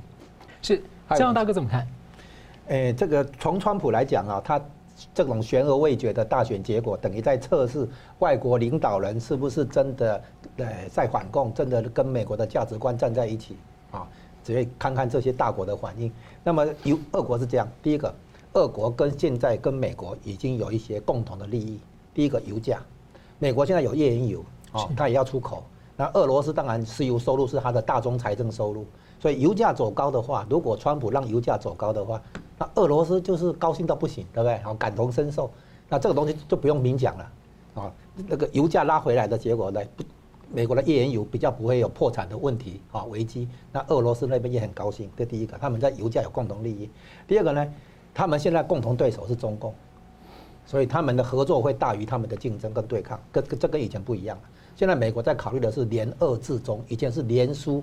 [0.62, 0.82] 是，
[1.16, 1.86] 江大哥怎么看？
[2.68, 4.60] 诶，这个从川普来讲啊，他
[5.14, 10.22] 这种悬而未决的大选结果，等于在测试外国领导人是不是真的
[10.56, 13.56] 呃在反共，真的跟美国的价值观站在一起
[13.90, 14.06] 啊？
[14.42, 16.12] 只会看看这些大国的反应。
[16.42, 18.14] 那么有俄国是这样，第一个，
[18.54, 21.78] 俄国跟现在跟美国已经有一些共同的利益。
[22.12, 22.80] 第一个油价，
[23.38, 24.44] 美国现在有页岩油。
[24.72, 25.64] 哦，它也要出口。
[26.00, 28.86] 那俄罗斯当然石油收入是它的大宗财政收入，
[29.18, 32.18] 所以油价走高的话，如果川普让油价走高的话，
[32.56, 34.56] 那俄罗斯就是高兴到不行，对不对？
[34.60, 35.50] 好，感同身受。
[35.90, 37.32] 那这个东西就不用明讲了。
[37.74, 37.92] 啊，
[38.28, 39.78] 那个油价拉回来的结果呢，
[40.50, 43.46] 美国的页岩油比较不会有破产的问题啊危机。
[43.70, 46.88] 那俄罗斯那边也很高兴，这第一个，他们在油价有共同利益。
[47.28, 47.74] 第二个呢，
[48.14, 49.74] 他们现在共同对手是中共，
[50.70, 54.38] 所以他们的合作会大于他们的竞争跟对抗，跟跟这跟以前不一样。
[54.76, 57.82] 现在美国在考虑的是联俄制中，以前是联苏，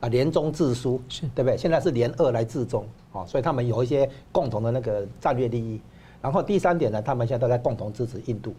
[0.00, 1.56] 啊联中制苏，是对不对？
[1.56, 5.80] 现在是联俄来制中，啊，所以他们有一些共同的那个战略利益。
[6.20, 8.54] 然后第三点呢，他们现在都在共同支持印度，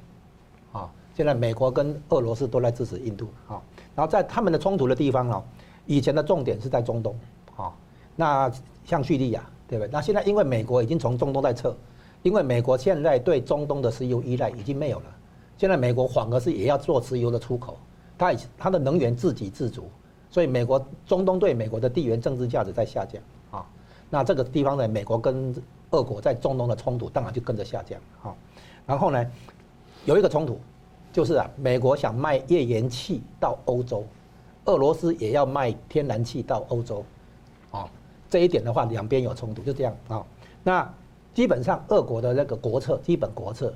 [0.72, 3.62] 啊，现在美国跟俄罗斯都在支持印度，啊，
[3.96, 5.44] 然后在他们的冲突的地方啊，
[5.86, 7.16] 以前的重点是在中东，
[7.56, 7.72] 啊，
[8.16, 8.52] 那
[8.84, 9.90] 像叙利亚，对不对？
[9.92, 11.76] 那现在因为美国已经从中东在撤，
[12.24, 15.06] 因为美国现在对中东的石油依赖已经没有了。
[15.58, 17.78] 现在美国反而是也要做石油的出口，
[18.18, 19.90] 它它的能源自给自足，
[20.30, 23.66] 所以美国中东对美国的地缘政治价值在下降啊。
[24.10, 25.56] 那这个地方呢，美国跟
[25.92, 28.36] 俄国在中东的冲突当然就跟着下降啊。
[28.86, 29.26] 然后呢，
[30.06, 30.60] 有一个冲突，
[31.12, 34.04] 就是啊，美国想卖页岩气到欧洲，
[34.66, 37.04] 俄罗斯也要卖天然气到欧洲，
[37.72, 37.90] 啊，
[38.30, 40.24] 这一点的话，两边有冲突，就这样啊。
[40.64, 40.94] 那
[41.38, 43.72] 基本上俄国的那个国策，基本国策。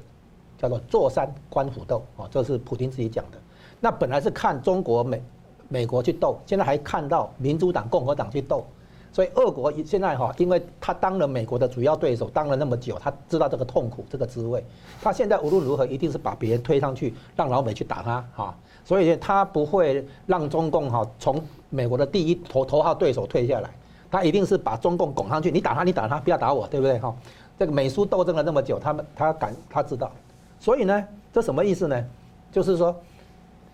[0.58, 3.38] 叫做坐山观虎斗啊，这是普京自己讲的。
[3.80, 5.24] 那本来是看中国美
[5.70, 8.64] 美国去斗，现在还看到民主党共和党去斗，
[9.12, 14.64] 所以俄国现在哈，因为他当了美国的主要对手，当了那么久，他知道这个痛苦，这个滋味。
[15.02, 18.56] 他现在无论如何，一定是把别人推上去，让老美去打他哈。
[18.84, 23.72] 所以他不会让中共哈从美国的第一头头号对手退下来，
[24.12, 27.16] 他一定是把中共拱上去，你打他，你打他，不要打我，对不对哈？
[27.62, 30.12] 这个美苏斗争了那么久，他们他敢他知道。
[30.60, 32.04] 所以呢，这什么意思呢？
[32.52, 33.00] 就是说，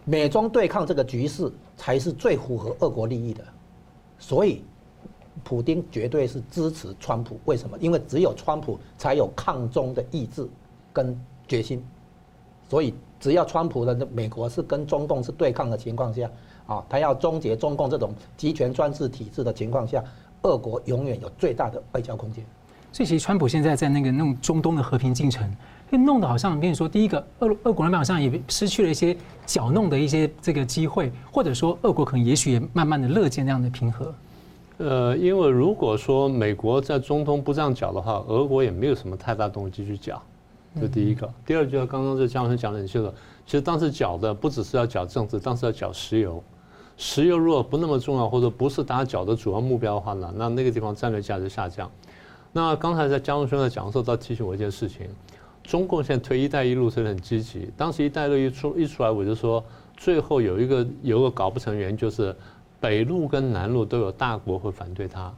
[0.03, 3.41] 美中对抗这个局势才是最符合俄国利益的。
[4.19, 4.61] 所以，
[5.41, 7.39] 普丁绝对是支持川普。
[7.45, 7.77] 为什么？
[7.79, 10.45] 因为只有川普才有抗中的意志
[10.91, 11.81] 跟决心。
[12.67, 16.29] 所以，只要川普的美国是跟中共是对抗的情况下，
[16.65, 20.03] 啊，他要终结中共这种集权专制体制的情况下，
[20.41, 22.45] 俄国永远有最大的外交空间。
[22.91, 25.49] 所以，其实川普现在在那个弄中东的和平进程。
[25.89, 29.15] 被弄得好像跟你说，第一个，俄俄国那边好像也失去了一些
[29.45, 34.13] 搅弄的一些这个机会，或者说，俄国可能也许也慢慢的乐见那样的平和。
[34.79, 40.21] 呃，因为如果说美国在中东不这样搅的话，俄国也没有什么太大动机去搅。
[40.75, 41.33] 这第一个。
[41.45, 43.09] 第二，就像刚刚这江老师讲的很清楚，
[43.45, 46.43] 其实当时搅的不只是要搅政治，当时要搅石油。
[46.97, 51.89] 石油如果不那么重要，或者不是大家搅的主要目标的话呢，那那个地方战略价值下降。
[52.51, 55.07] 那刚才在江老师在讲的时候，倒提醒我一件事情。
[55.63, 57.69] 中共现在推“一带一路”是很积极。
[57.75, 59.63] 当时“一带一路”一出一出来，我就说，
[59.97, 62.33] 最后有一个有个搞不成原因，就是
[62.79, 65.31] 北路跟南路都有大国会反对它。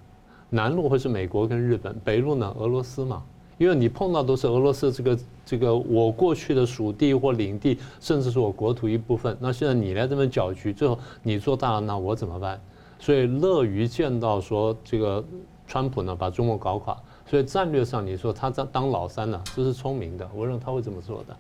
[0.52, 3.24] 南路会是美国跟日本，北路呢俄罗斯嘛，
[3.58, 9.36] 因为你碰到都是俄罗斯这个这个我过去的属地或领地，甚至是我国土一部分。
[9.40, 12.62] 那现在你来这边搅局，最后你做大了，那我怎么办？
[13.00, 15.24] 所以乐于见到说这个
[15.70, 16.98] 川普呢把中国搞垮。
[17.26, 20.28] 所以战略上，你说他当当老三呢，这是聪明的。
[20.36, 21.38] 我认为他会这么做的。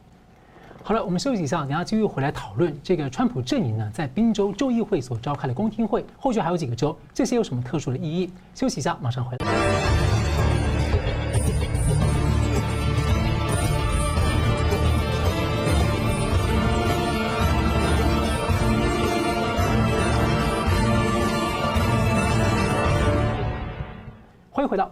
[0.82, 8.32] 好了，我们休息一下，等下继续回来讨论这个川普阵营呢在宾州州议会所召开的公听会，后续还有几个州，这些有什么特殊的意义？
[8.56, 10.09] 休息一下，马上回来。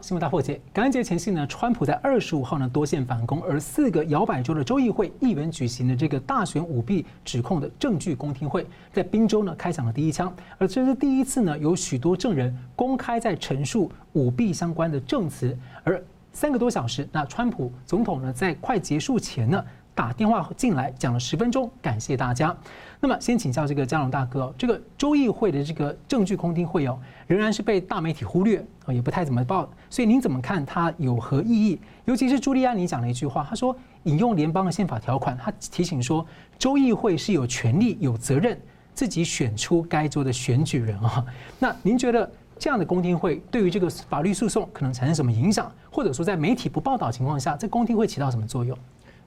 [0.07, 0.57] 新闻大破解。
[0.71, 10.33] 感恩节前夕呢，川普在二十五号呢多线反攻，而四个摇摆州的州议会议员举行的这个大选舞弊指控的证据公听会，在宾州呢开响了第一枪。
[10.57, 15.53] 而这是第一次呢，有许多证人公开在陈述舞弊相关的证词。
[15.83, 16.01] 而
[16.31, 19.61] 三个多小时，那川普总统呢在快结束前呢
[19.97, 22.55] 打电话进来讲了十分钟，感谢大家。
[22.99, 26.99] 那么先请教这个佳龙大哥，这个州议会的这个证据公听会哦。
[27.25, 29.67] 仍然是被大媒体忽略啊，也不太怎么报。
[29.89, 31.81] 所以您怎么看它有何意义？
[32.05, 36.23] 尤其是朱利安尼讲了一句话，他说引用联邦的宪法条款，他提醒说
[36.59, 38.55] 州议会是有权利、有责任
[38.93, 41.25] 自己选出该州的选举人啊。
[41.57, 45.71] 那您觉得这样的公听会对于这个法律诉讼可能产生什么影响？
[45.91, 48.77] 或者说在媒体不报道情况下，这公听会起到什么作用？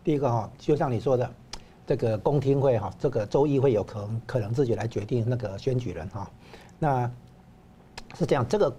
[0.04, 1.30] 第一个哈，就像你说的，
[1.86, 6.30] 这个公听会哈，这个州议会有可能可能自己来决定那个选举人哈，
[6.78, 7.10] 那。
[8.18, 8.74] 是这样，这个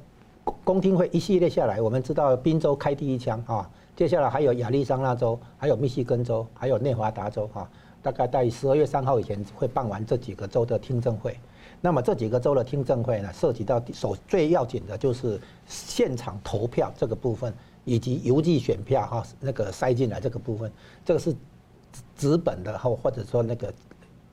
[0.66, 7.66] 公听会一系列下来，我们知道宾州开第一枪啊，接下来还有亚利桑那州，还有密西根州，还有内华达州哈，
[8.04, 11.40] 大概在十二月三号以前会办完这几个州的听证会。
[11.80, 17.54] 那么这几个州的听证会呢，涉及到首最要紧的就是现场投票这个部分，
[17.86, 20.72] 以及邮寄选票哈，那个塞进来这个部分，
[21.04, 21.36] 这个是
[22.16, 23.74] 纸本的或或者说那个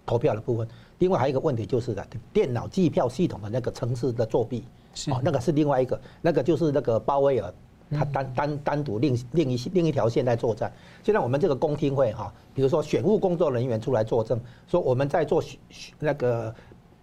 [0.04, 0.68] 投票的部分。
[0.98, 4.64] 另外还有一个问题就是的，电脑计票系统的那个城市的作弊。
[5.06, 7.54] 哦，那个是另外一个，那个就是那个鲍威尔，
[7.90, 10.72] 他单单单独另另一另一条线在作战。
[11.04, 15.58] 现在我们这个公听会哈，比如说选务工作人员出来作证，说我们在做选
[16.00, 16.52] 那个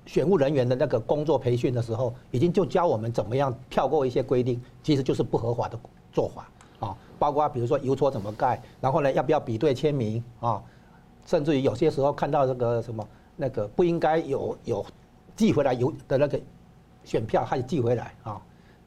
[0.06, 5.80] 选务人员的那个工作培训的时候，已经就教我们怎么样跳过一些规定，其实就是不合法的
[6.16, 6.50] 做法
[6.80, 6.98] 啊。
[7.20, 10.60] 包括比如说邮戳怎么盖，然后呢要不要比对签名啊，
[11.28, 14.84] 甚至于有些时候看到这个什么那个不应该有有
[15.36, 16.42] 寄回来邮的那个。
[17.08, 18.42] 选票还寄回来啊？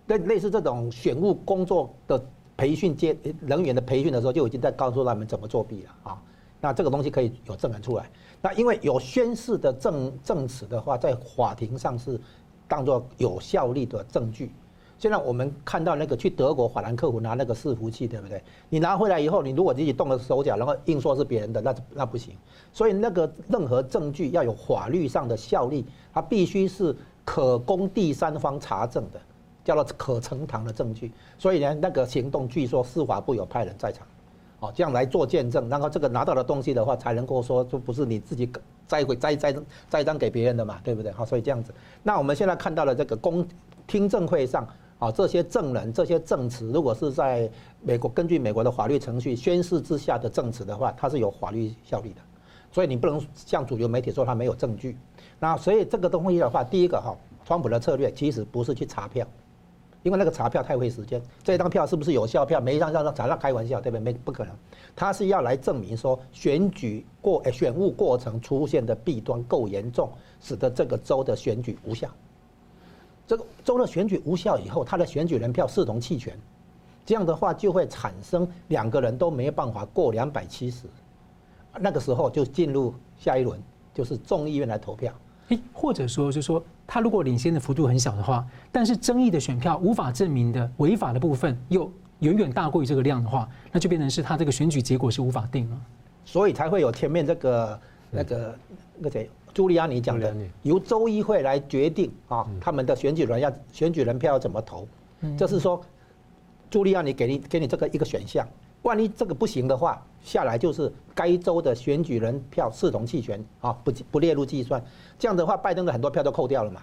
[0.08, 2.20] 类类似这种选务工作的
[2.56, 6.22] 培训接人员的培训的时候，就已经在告诉他们怎么作弊了啊。
[6.60, 8.10] 那这个东西可以有证人出来。
[8.42, 12.20] 那因为有宣誓的证证词的话，在法庭上是
[12.66, 14.50] 当作有效力的证据。
[14.98, 18.42] 现在我们看到那个去德国法兰克福拿那个伺服器，对不对？
[18.68, 22.34] 你拿回来以后，你如果自己动了手脚，然后硬说是别人的，那那不行。
[22.72, 26.94] 所以那个任何证据要有法律上的效力，它必须是。
[27.30, 29.20] 可供第三方查证的，
[29.62, 31.12] 叫做可呈堂的证据。
[31.38, 34.06] 所以呢，那个行动据说司法部有派人在场，
[34.60, 35.68] 哦，这样来做见证。
[35.68, 38.50] 然后这个拿到的东西的话，才能够说就不是你自己
[38.86, 39.54] 栽回栽栽
[39.90, 41.12] 栽赃给别人的嘛，对不对？
[41.12, 41.70] 好，所以这样子。
[42.02, 43.46] 那我们现在看到了这个公
[43.86, 44.66] 听证会上，
[44.98, 47.48] 啊，这些证人这些证词，如果是在
[47.82, 52.20] 美国根据美国的法律程序宣誓之下的证词的话，它是有法律效力的。
[52.72, 54.96] 所以你不能像主流媒体说它没有证据。
[55.38, 59.24] 那所以这个东西的话，第一个哈，川普的策略其实不是去查票，
[60.02, 61.22] 因为那个查票太费时间。
[61.44, 62.60] 这张票是不是有效票？
[62.60, 64.00] 没一张让让查，那开玩笑，对不对？
[64.00, 64.52] 没不可能。
[64.96, 72.08] 他是要来证明说选举过诶选务过程出现的弊端够严重，使得这个州的选举无效。
[73.28, 76.34] 这个州的选举无效以后，他的选举人票视同弃权，
[77.04, 80.86] 这样的话就会产生两个人都没办法过两百七十，
[81.78, 83.60] 那个时候就进入下一轮，
[83.92, 85.12] 就是众议院来投票。
[85.48, 95.78] 诶，或者说，就是说，他如果领先的幅度很小的话，但是争议的选票无法证明的违法的部分又远远大过于这个量的话，那就变成是他这个选举结果是无法定了。
[96.24, 98.58] 所以才会有前面这个那个
[98.96, 100.32] 那个谁，朱利安尼讲的，
[100.62, 104.86] 由州议会来决定啊，他们的选举人要选举人票要怎么投，
[105.36, 105.80] 就是说，
[106.70, 108.46] 朱利安尼给你给你这个一个选项。
[108.82, 114.80] 万一这个不行的话，下来就是该州的选举人票视同弃权啊，不不列入计算。
[115.18, 116.80] 这样的话，拜登的很多票都扣掉了嘛。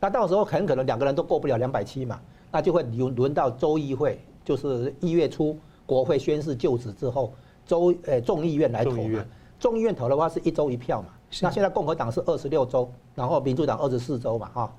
[0.00, 2.18] 那到时候很可能两个人都过不了两百七嘛，
[2.50, 5.54] 那就会轮轮到州议会，就是一月初
[5.84, 7.34] 国会宣誓就职之后，
[7.66, 9.22] 州呃众议院来投嘛。
[9.60, 11.08] 众议院投的话是一周一票嘛。
[11.40, 14.72] 那现在共和党是二十六州，然后民主党二十四州嘛哈。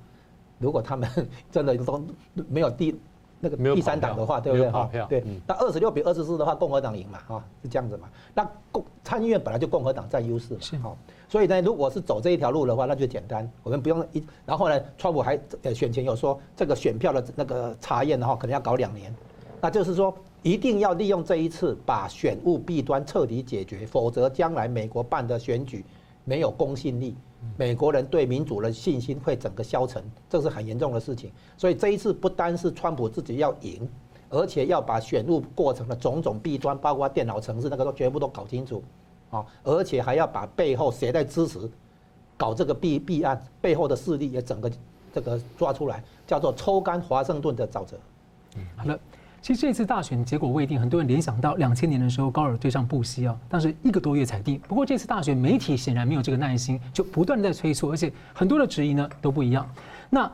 [0.58, 1.08] 如果他们
[1.52, 2.02] 真的都
[2.48, 2.98] 没有第
[3.40, 4.90] 那个第三党的话，对不对哈？
[5.08, 8.08] 对，那二十六比二十四的话，共和党赢嘛，哈，是这样子嘛。
[8.32, 10.96] 那共参议院本来就共和党占优势，嘛哈。
[11.28, 14.24] 所以呢，如果是走这一条路的话，那就简单，我们不用一。
[14.46, 19.14] 然后呢，川普还呃选前有说，这个选票的那个查验的话，可能要搞两年。
[19.60, 25.84] 那就是说，一定要利用这一次把选务弊端彻底解决，否则将来美国办的选举
[26.26, 27.16] 没有公信力。
[27.56, 31.30] 美国人对民主的信心会整个消沉，这是很严重的事情。
[31.56, 33.88] 所以这一次不单是川普自己要赢，
[34.28, 38.82] 而且要把选入过程的种种弊端，包括电脑城市那个都全部都搞清楚，
[39.30, 41.70] 啊，而且还要把背后谁在支持
[42.36, 44.70] 搞这个弊弊案背后的势力也整个
[45.14, 47.96] 这个抓出来，叫做抽干华盛顿的沼泽。
[48.76, 48.98] 好了。
[49.42, 54.60] 其实这次大选结果未定，很多人联想到两千年的时候高尔对上布希啊，当时一个多月才定。
[54.66, 59.68] 不过这次大选媒体显然没有这个耐心，就不断在催促，而且很多的质疑呢都不一样。
[60.10, 60.30] 那。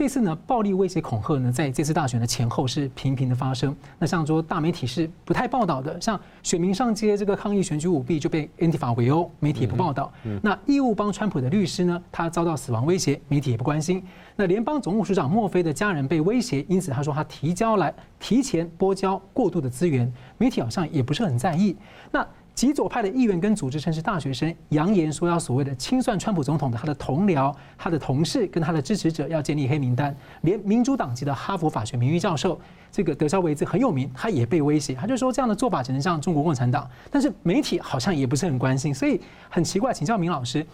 [0.00, 3.76] 这次呢，暴力威胁恐吓呢，在这次大选的前后是频频的发生。
[3.98, 10.10] 那像说大媒体是不太报道的，像选民上街这个抗议选举舞弊就被 Antifa 围殴，媒体也不报道。
[10.40, 14.02] 那义务帮川普的律师呢，他遭到死亡威胁，媒体也不关心。
[14.36, 21.76] 那联邦总务署长墨菲的家人被威胁，因此他说他提交来提前拨交过度的资源，媒体好像也不是很在意。
[22.10, 22.26] 那。
[22.60, 30.14] 极左派的议员跟组织，甚至大学生，扬言说要所谓的清算川普总统的他的同僚、他的同事跟他的支持者，要建立黑名单。
[30.42, 32.60] 连民主党籍的哈佛法学名誉教授，
[32.92, 34.92] 这个德肖维兹很有名，他也被威胁。
[34.92, 39.94] 他就说这样的做法只能像中国共产党，但是媒体好像也不是很关心，所以很奇怪。
[39.94, 40.66] 请教明老师，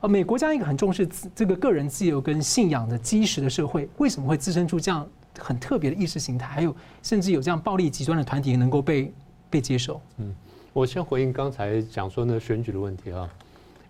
[0.00, 5.06] 呃，美国这样一个很重视这个个人自由跟信仰的基石的社会，为什么会滋生出这样
[5.38, 6.46] 很特别的意识形态？
[6.46, 9.12] 还有，甚至有这样暴力极端的团体能够被
[9.50, 10.00] 被接受？
[10.16, 10.34] 嗯。
[10.76, 13.26] 我先回应刚才讲说那个选举的问题啊，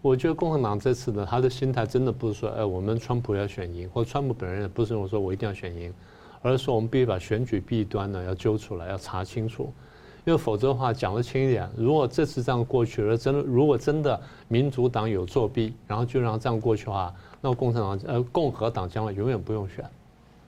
[0.00, 5.92] 我觉得共和党这次呢，他的心态真的不是说，哎，我们川普要选赢，或川普本人也不是我说我一定要选赢，
[6.42, 9.72] 而是说我们必须把选举弊端呢要揪出来，要查清楚，
[10.24, 19.84] 因为否则的话讲得轻一点，如果这次这样过去了，真的如果真的民主党有作弊，然后就让这样过去的话，那共产党呃共和党将来永远不用选，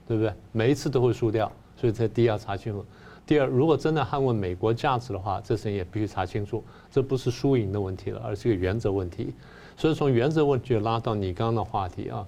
[0.07, 0.33] 对不对？
[0.53, 2.85] 每一次都会输掉，所以这第一要查清楚。
[3.29, 9.35] 第二，如果真的捍卫美国价值的话，这事情也必须查清楚，这不是输赢的问题了，而是一个原则问题。
[9.77, 12.25] 所以从原则问题拉到你刚刚的话题啊，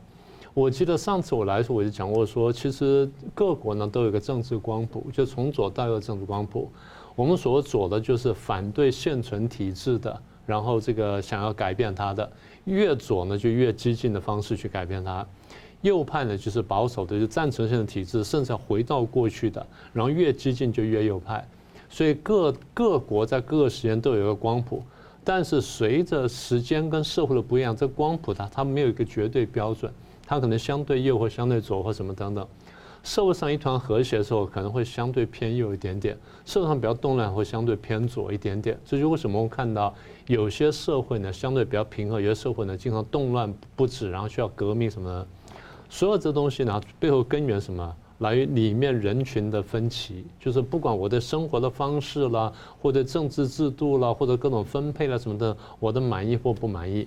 [0.54, 6.72] 我记得上次我来的时候我就讲过说，其实各国呢都有一个政治光谱，就从左到右政治光谱。
[7.16, 12.32] 我们所左的就是反对现存体制的，然后这个想要改变它的，
[12.66, 15.26] 越左呢就越激进的方式去改变它。
[15.82, 21.48] 右派呢，就是保守的，就赞成性的体制，甚至要回到过去的，然后越激进就越右派。
[21.90, 24.82] 所以各各国在各个时间都有一个光谱，
[25.24, 29.92] 但是随着时间跟社会的不一样，这光谱它它没有一个绝对标准，
[30.26, 32.48] 它可能相对右或相对左或什么等等。
[33.04, 36.16] 社会上一团和谐的时候，可能会相对偏右一点点；
[36.46, 38.80] 社会上比较动乱，会相对偏左一点点。
[38.86, 39.92] 这就为什么我们看到
[40.28, 45.28] 有些社会呢相对比较平和，有些社会呢经常动乱不止，然后需要革命什么的。
[45.92, 47.96] 所有这东西呢，背后根源什么？
[48.20, 57.06] 来于里面人群的分歧，就是不管我的生活的方式啦，或者政治制度啦，或者各种分配啦什么的，我的满意或不满意。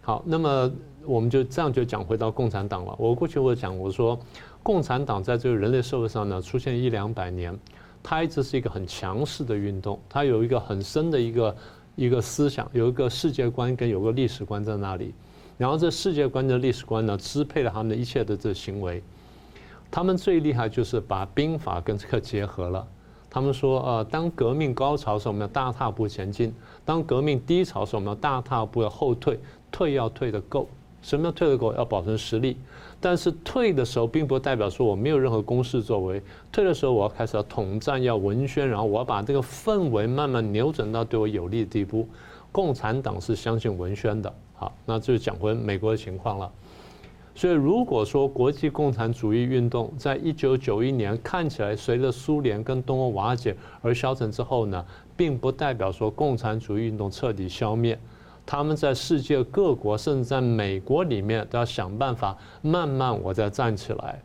[0.00, 0.70] 好，那么
[1.04, 2.94] 我们就这样就讲回到共产党了。
[2.98, 4.16] 我过去我讲我说，
[4.62, 7.58] 共产党在这个人类社会上呢，出现一两百年，
[8.00, 11.56] 它一直是一个很强势的运动，它有一个很深的一个
[11.96, 15.12] 一个思想，有一个世界观跟有个历史观在那里。
[15.60, 19.02] 然后这世界观的历史观呢，支配了他们的一切的这行为。
[19.90, 22.88] 他们最厉害就是把兵法跟这个结合了。
[23.28, 26.50] 他们说，呃，当革命高潮时候，我们要大踏步前进；
[26.82, 29.38] 当革命低潮时候，我们要大踏步要后退。
[29.70, 30.66] 退要退得够，
[31.02, 31.74] 什么叫退得够？
[31.74, 32.56] 要保存实力。
[32.98, 36.22] 但是退的时候，并不代表说我没有任何攻势作为。
[36.50, 42.08] 退的时候，我要开始要统战，要文宣，然后我要把这个氛围慢慢扭转到对我有利的地步。
[42.50, 44.34] 共产党是相信文宣的。
[44.60, 46.52] 好，那就讲回美国的情况了。
[47.34, 54.84] 所以，如果说国际共产主义运动在一九九一年看起来随着苏联跟东欧瓦解而消沉之后呢，
[55.16, 57.98] 并不代表说共产主义运动彻底消灭。
[58.44, 64.22] 他们在世界各国，甚至在美国里面，都要想办法慢慢我再站起来。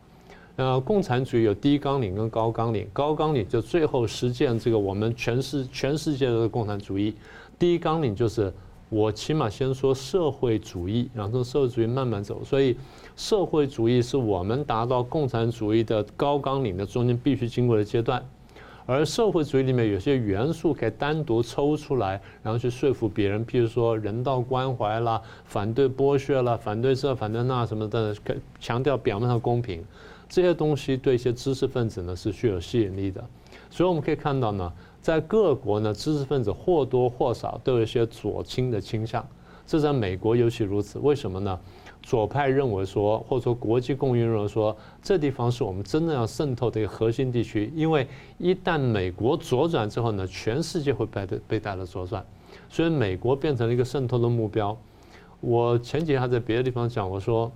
[0.56, 7.14] 呃，共产主义有低纲领跟高纲领，高纲领就最后实践这个我们全世全世界的共产主义，
[7.58, 8.52] 低纲领就是。
[8.88, 12.44] 我起码先说社会主义，然后社会主义慢慢走。
[12.44, 12.76] 所以，
[13.16, 18.24] 社会主义是我们达到共产主义的高纲领的中间必须经过的阶段。
[18.88, 28.14] 而社会主义里面有些元素可以单独抽出来，然后去说服别人，譬如说人道关怀啦、反对剥削啦、反对这、反对那什么的，
[28.60, 29.84] 强调表面上公平，
[30.28, 33.24] 这些东西对一些知识分子呢是具有吸引力的。
[33.68, 34.72] 所以我们可以看到呢，
[35.06, 39.24] 在各国呢，知识分子或多或少都有一些左倾的倾向，
[39.64, 40.98] 这在美国尤其如此。
[40.98, 41.56] 为什么呢？
[42.02, 48.04] 左派认为说，或者说国际共运认为说，这地方是我们真正要渗透的一个核心地区，因为
[48.38, 52.26] 一旦美国左转之后呢，全世界会被被带了左转，
[52.68, 54.76] 所以美国变成了一个渗透的目标。
[55.40, 57.52] 我前几天还在别的地方讲，我说，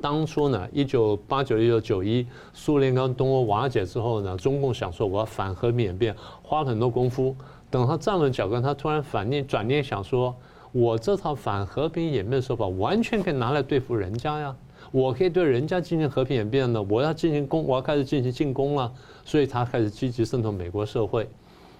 [0.00, 7.34] 当初呢，一九八九一九九一，苏联跟东欧瓦解之后呢，中共想说我要反核演变，花了很多功夫，
[7.70, 10.34] 等他站稳脚跟，他突然反念转念想说。
[10.72, 14.54] 我这套反和平演变手法完全可以拿来对付人家呀！
[14.92, 18.92] 我可以对人家进行和平演变呢，我要进行攻，我要开始进行进攻了。
[19.24, 21.26] 所以他开始积极渗透美国社会。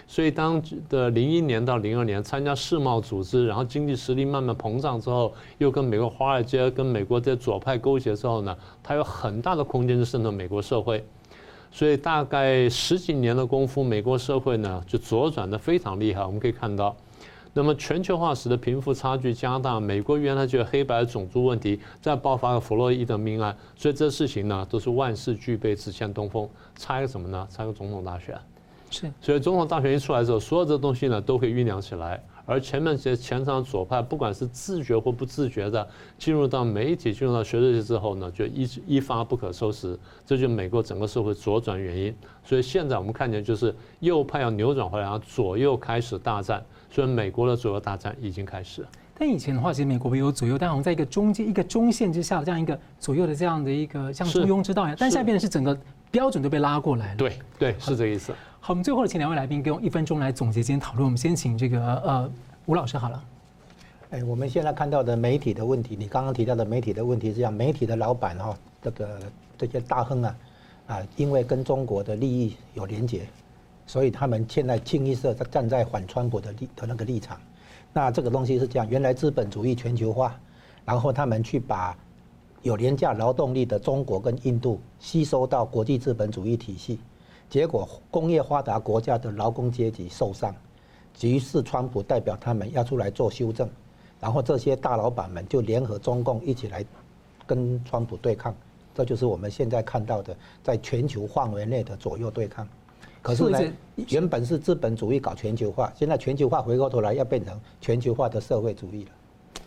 [0.08, 11.04] 所以当的零一年到零二年参加世贸组织，然后经济实力慢慢膨胀之后，又跟美国华尔街、跟美国这左派勾结之后呢，他有很大的空间去渗透美国社会。
[11.72, 16.24] 所以大概十几年的功夫，美国社会呢就左转的非常厉害。
[16.24, 16.96] 我们可以看到。
[17.52, 27.48] 那么全球化使得贫富差距加大，美国原来就有黑白种族问题，再爆发了弗洛伊德命案，所以这事情呢都是万事俱备，只欠东风，差个什么呢？
[27.50, 28.38] 差个总统大选。
[28.96, 35.86] 是，所以总统大选一出来之后，所有的东西呢都可以酝酿起来，而前面这些前场左派，不管是自觉或不自觉的，
[36.16, 42.14] 进入到媒体、进入到学术界之后呢，就一一发不可收拾，这就是美国整个社会左转原因。
[42.42, 46.64] 所以现在我们看见就是右派要扭转回来，左右开始大战。
[46.88, 48.88] 所以美国的左右大战已经开始了。
[49.18, 54.96] 但以前的话，其实美国没有左右，但好像在一个中间、一个中线之下的，这样一个左右的这样的一个像中庸之道一样。
[54.98, 55.76] 但现在变成是整个
[56.10, 57.16] 标准都被拉过来了。
[57.16, 58.32] 对对，是这个意思。
[58.60, 61.04] 好，我们最后请两位来宾给我一分钟来总结今天讨论。
[61.04, 62.30] 我们先请这个呃
[62.66, 63.24] 吴老师好了。
[64.10, 69.20] 哎，我们现在看到的媒体的问题，你刚刚提到的媒体的问题是这样：媒体的老板哈，这个
[69.58, 70.36] 这些大亨啊
[70.86, 73.26] 啊，因为跟中国的利益有连结。
[73.88, 77.40] 所以他们现在清一色在站在反川普的立的那个立场，
[77.92, 80.36] 那这个东西是这样：原来资本主义全球化，
[80.84, 81.96] 然后他们去把
[82.62, 86.98] 有廉价劳动力的中国跟印度吸收到国际资本主义体系，
[87.48, 90.54] 结果工业发达国家的劳工阶级受伤，
[91.20, 93.68] 于是川普代表他们要出来做修正，
[94.20, 96.84] 然后这些大老板们就联合中共一起来
[97.46, 98.54] 跟川普对抗，
[98.94, 102.66] 这就是我们现在看到的在全球范围内的左右对抗。
[103.22, 103.60] 可是呢，
[104.08, 109.10] 原本是资本主义搞全球化，现在全球化回过头来要变成全球化的社会主义了。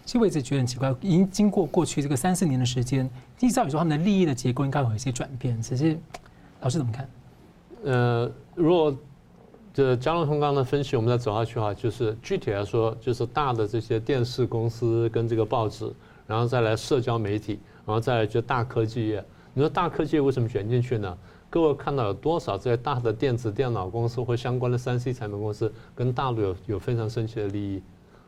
[0.05, 3.09] 其实我一直觉得很奇怪，已经经过过去这个三四年的时间，
[3.53, 5.61] 照理说他们的利益的结构应该有一些转变。
[5.61, 5.97] 只是
[6.61, 7.09] 老师怎么看？
[7.83, 8.95] 呃，如果
[9.73, 15.93] 这江龙从刚刚的分析，我们再走下去的话，就是具体来说，就是大的这些电视公司跟这个报纸，
[16.25, 19.23] 然后再来社交媒体，然后再来就大科技业。
[19.53, 21.17] 你说大科技业为什么卷进去呢？
[21.49, 27.81] 各位看到有多少这些大的电子电脑公司或相关的三 C 产品公司跟大陆有有非常深切的利益？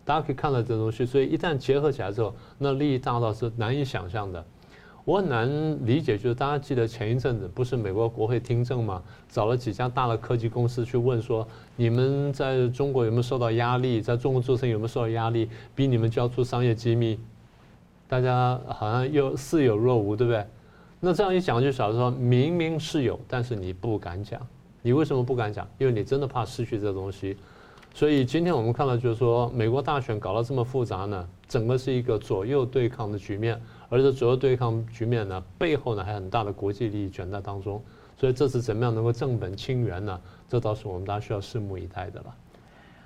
[0.03, 4.43] 大家可以看到这东西，所以一旦结合起来之后，那利益大到是难以想象的。
[5.03, 5.49] 我很难
[5.83, 9.01] 理解，就是大家记得前一阵子不是美国国会听证吗？
[9.27, 13.99] 找了几家大的科技公司去问说，你们在中国有没有受到压力？
[13.99, 15.49] 在中国做生意有没有受到压力？
[15.73, 17.19] 逼你们交出商业机密？
[18.07, 20.45] 大家好像又似有若无，对不对？
[20.99, 24.39] 那这样一讲就晓得说，明明是有，但是你不敢讲。
[24.83, 25.67] 你为什么不敢讲？
[25.79, 27.35] 因为你真的怕失去这东西。
[27.93, 37.83] 所以今天我们看到就是说，美国大选搞得这么复杂呢，整个是一个左右对抗的局面，而这左右对抗局面呢，背后呢还很大的国际利益卷在当中。
[38.17, 40.19] 所以这次怎么样能够正本清源呢？
[40.47, 42.35] 这倒是我们大家需要拭目以待的了。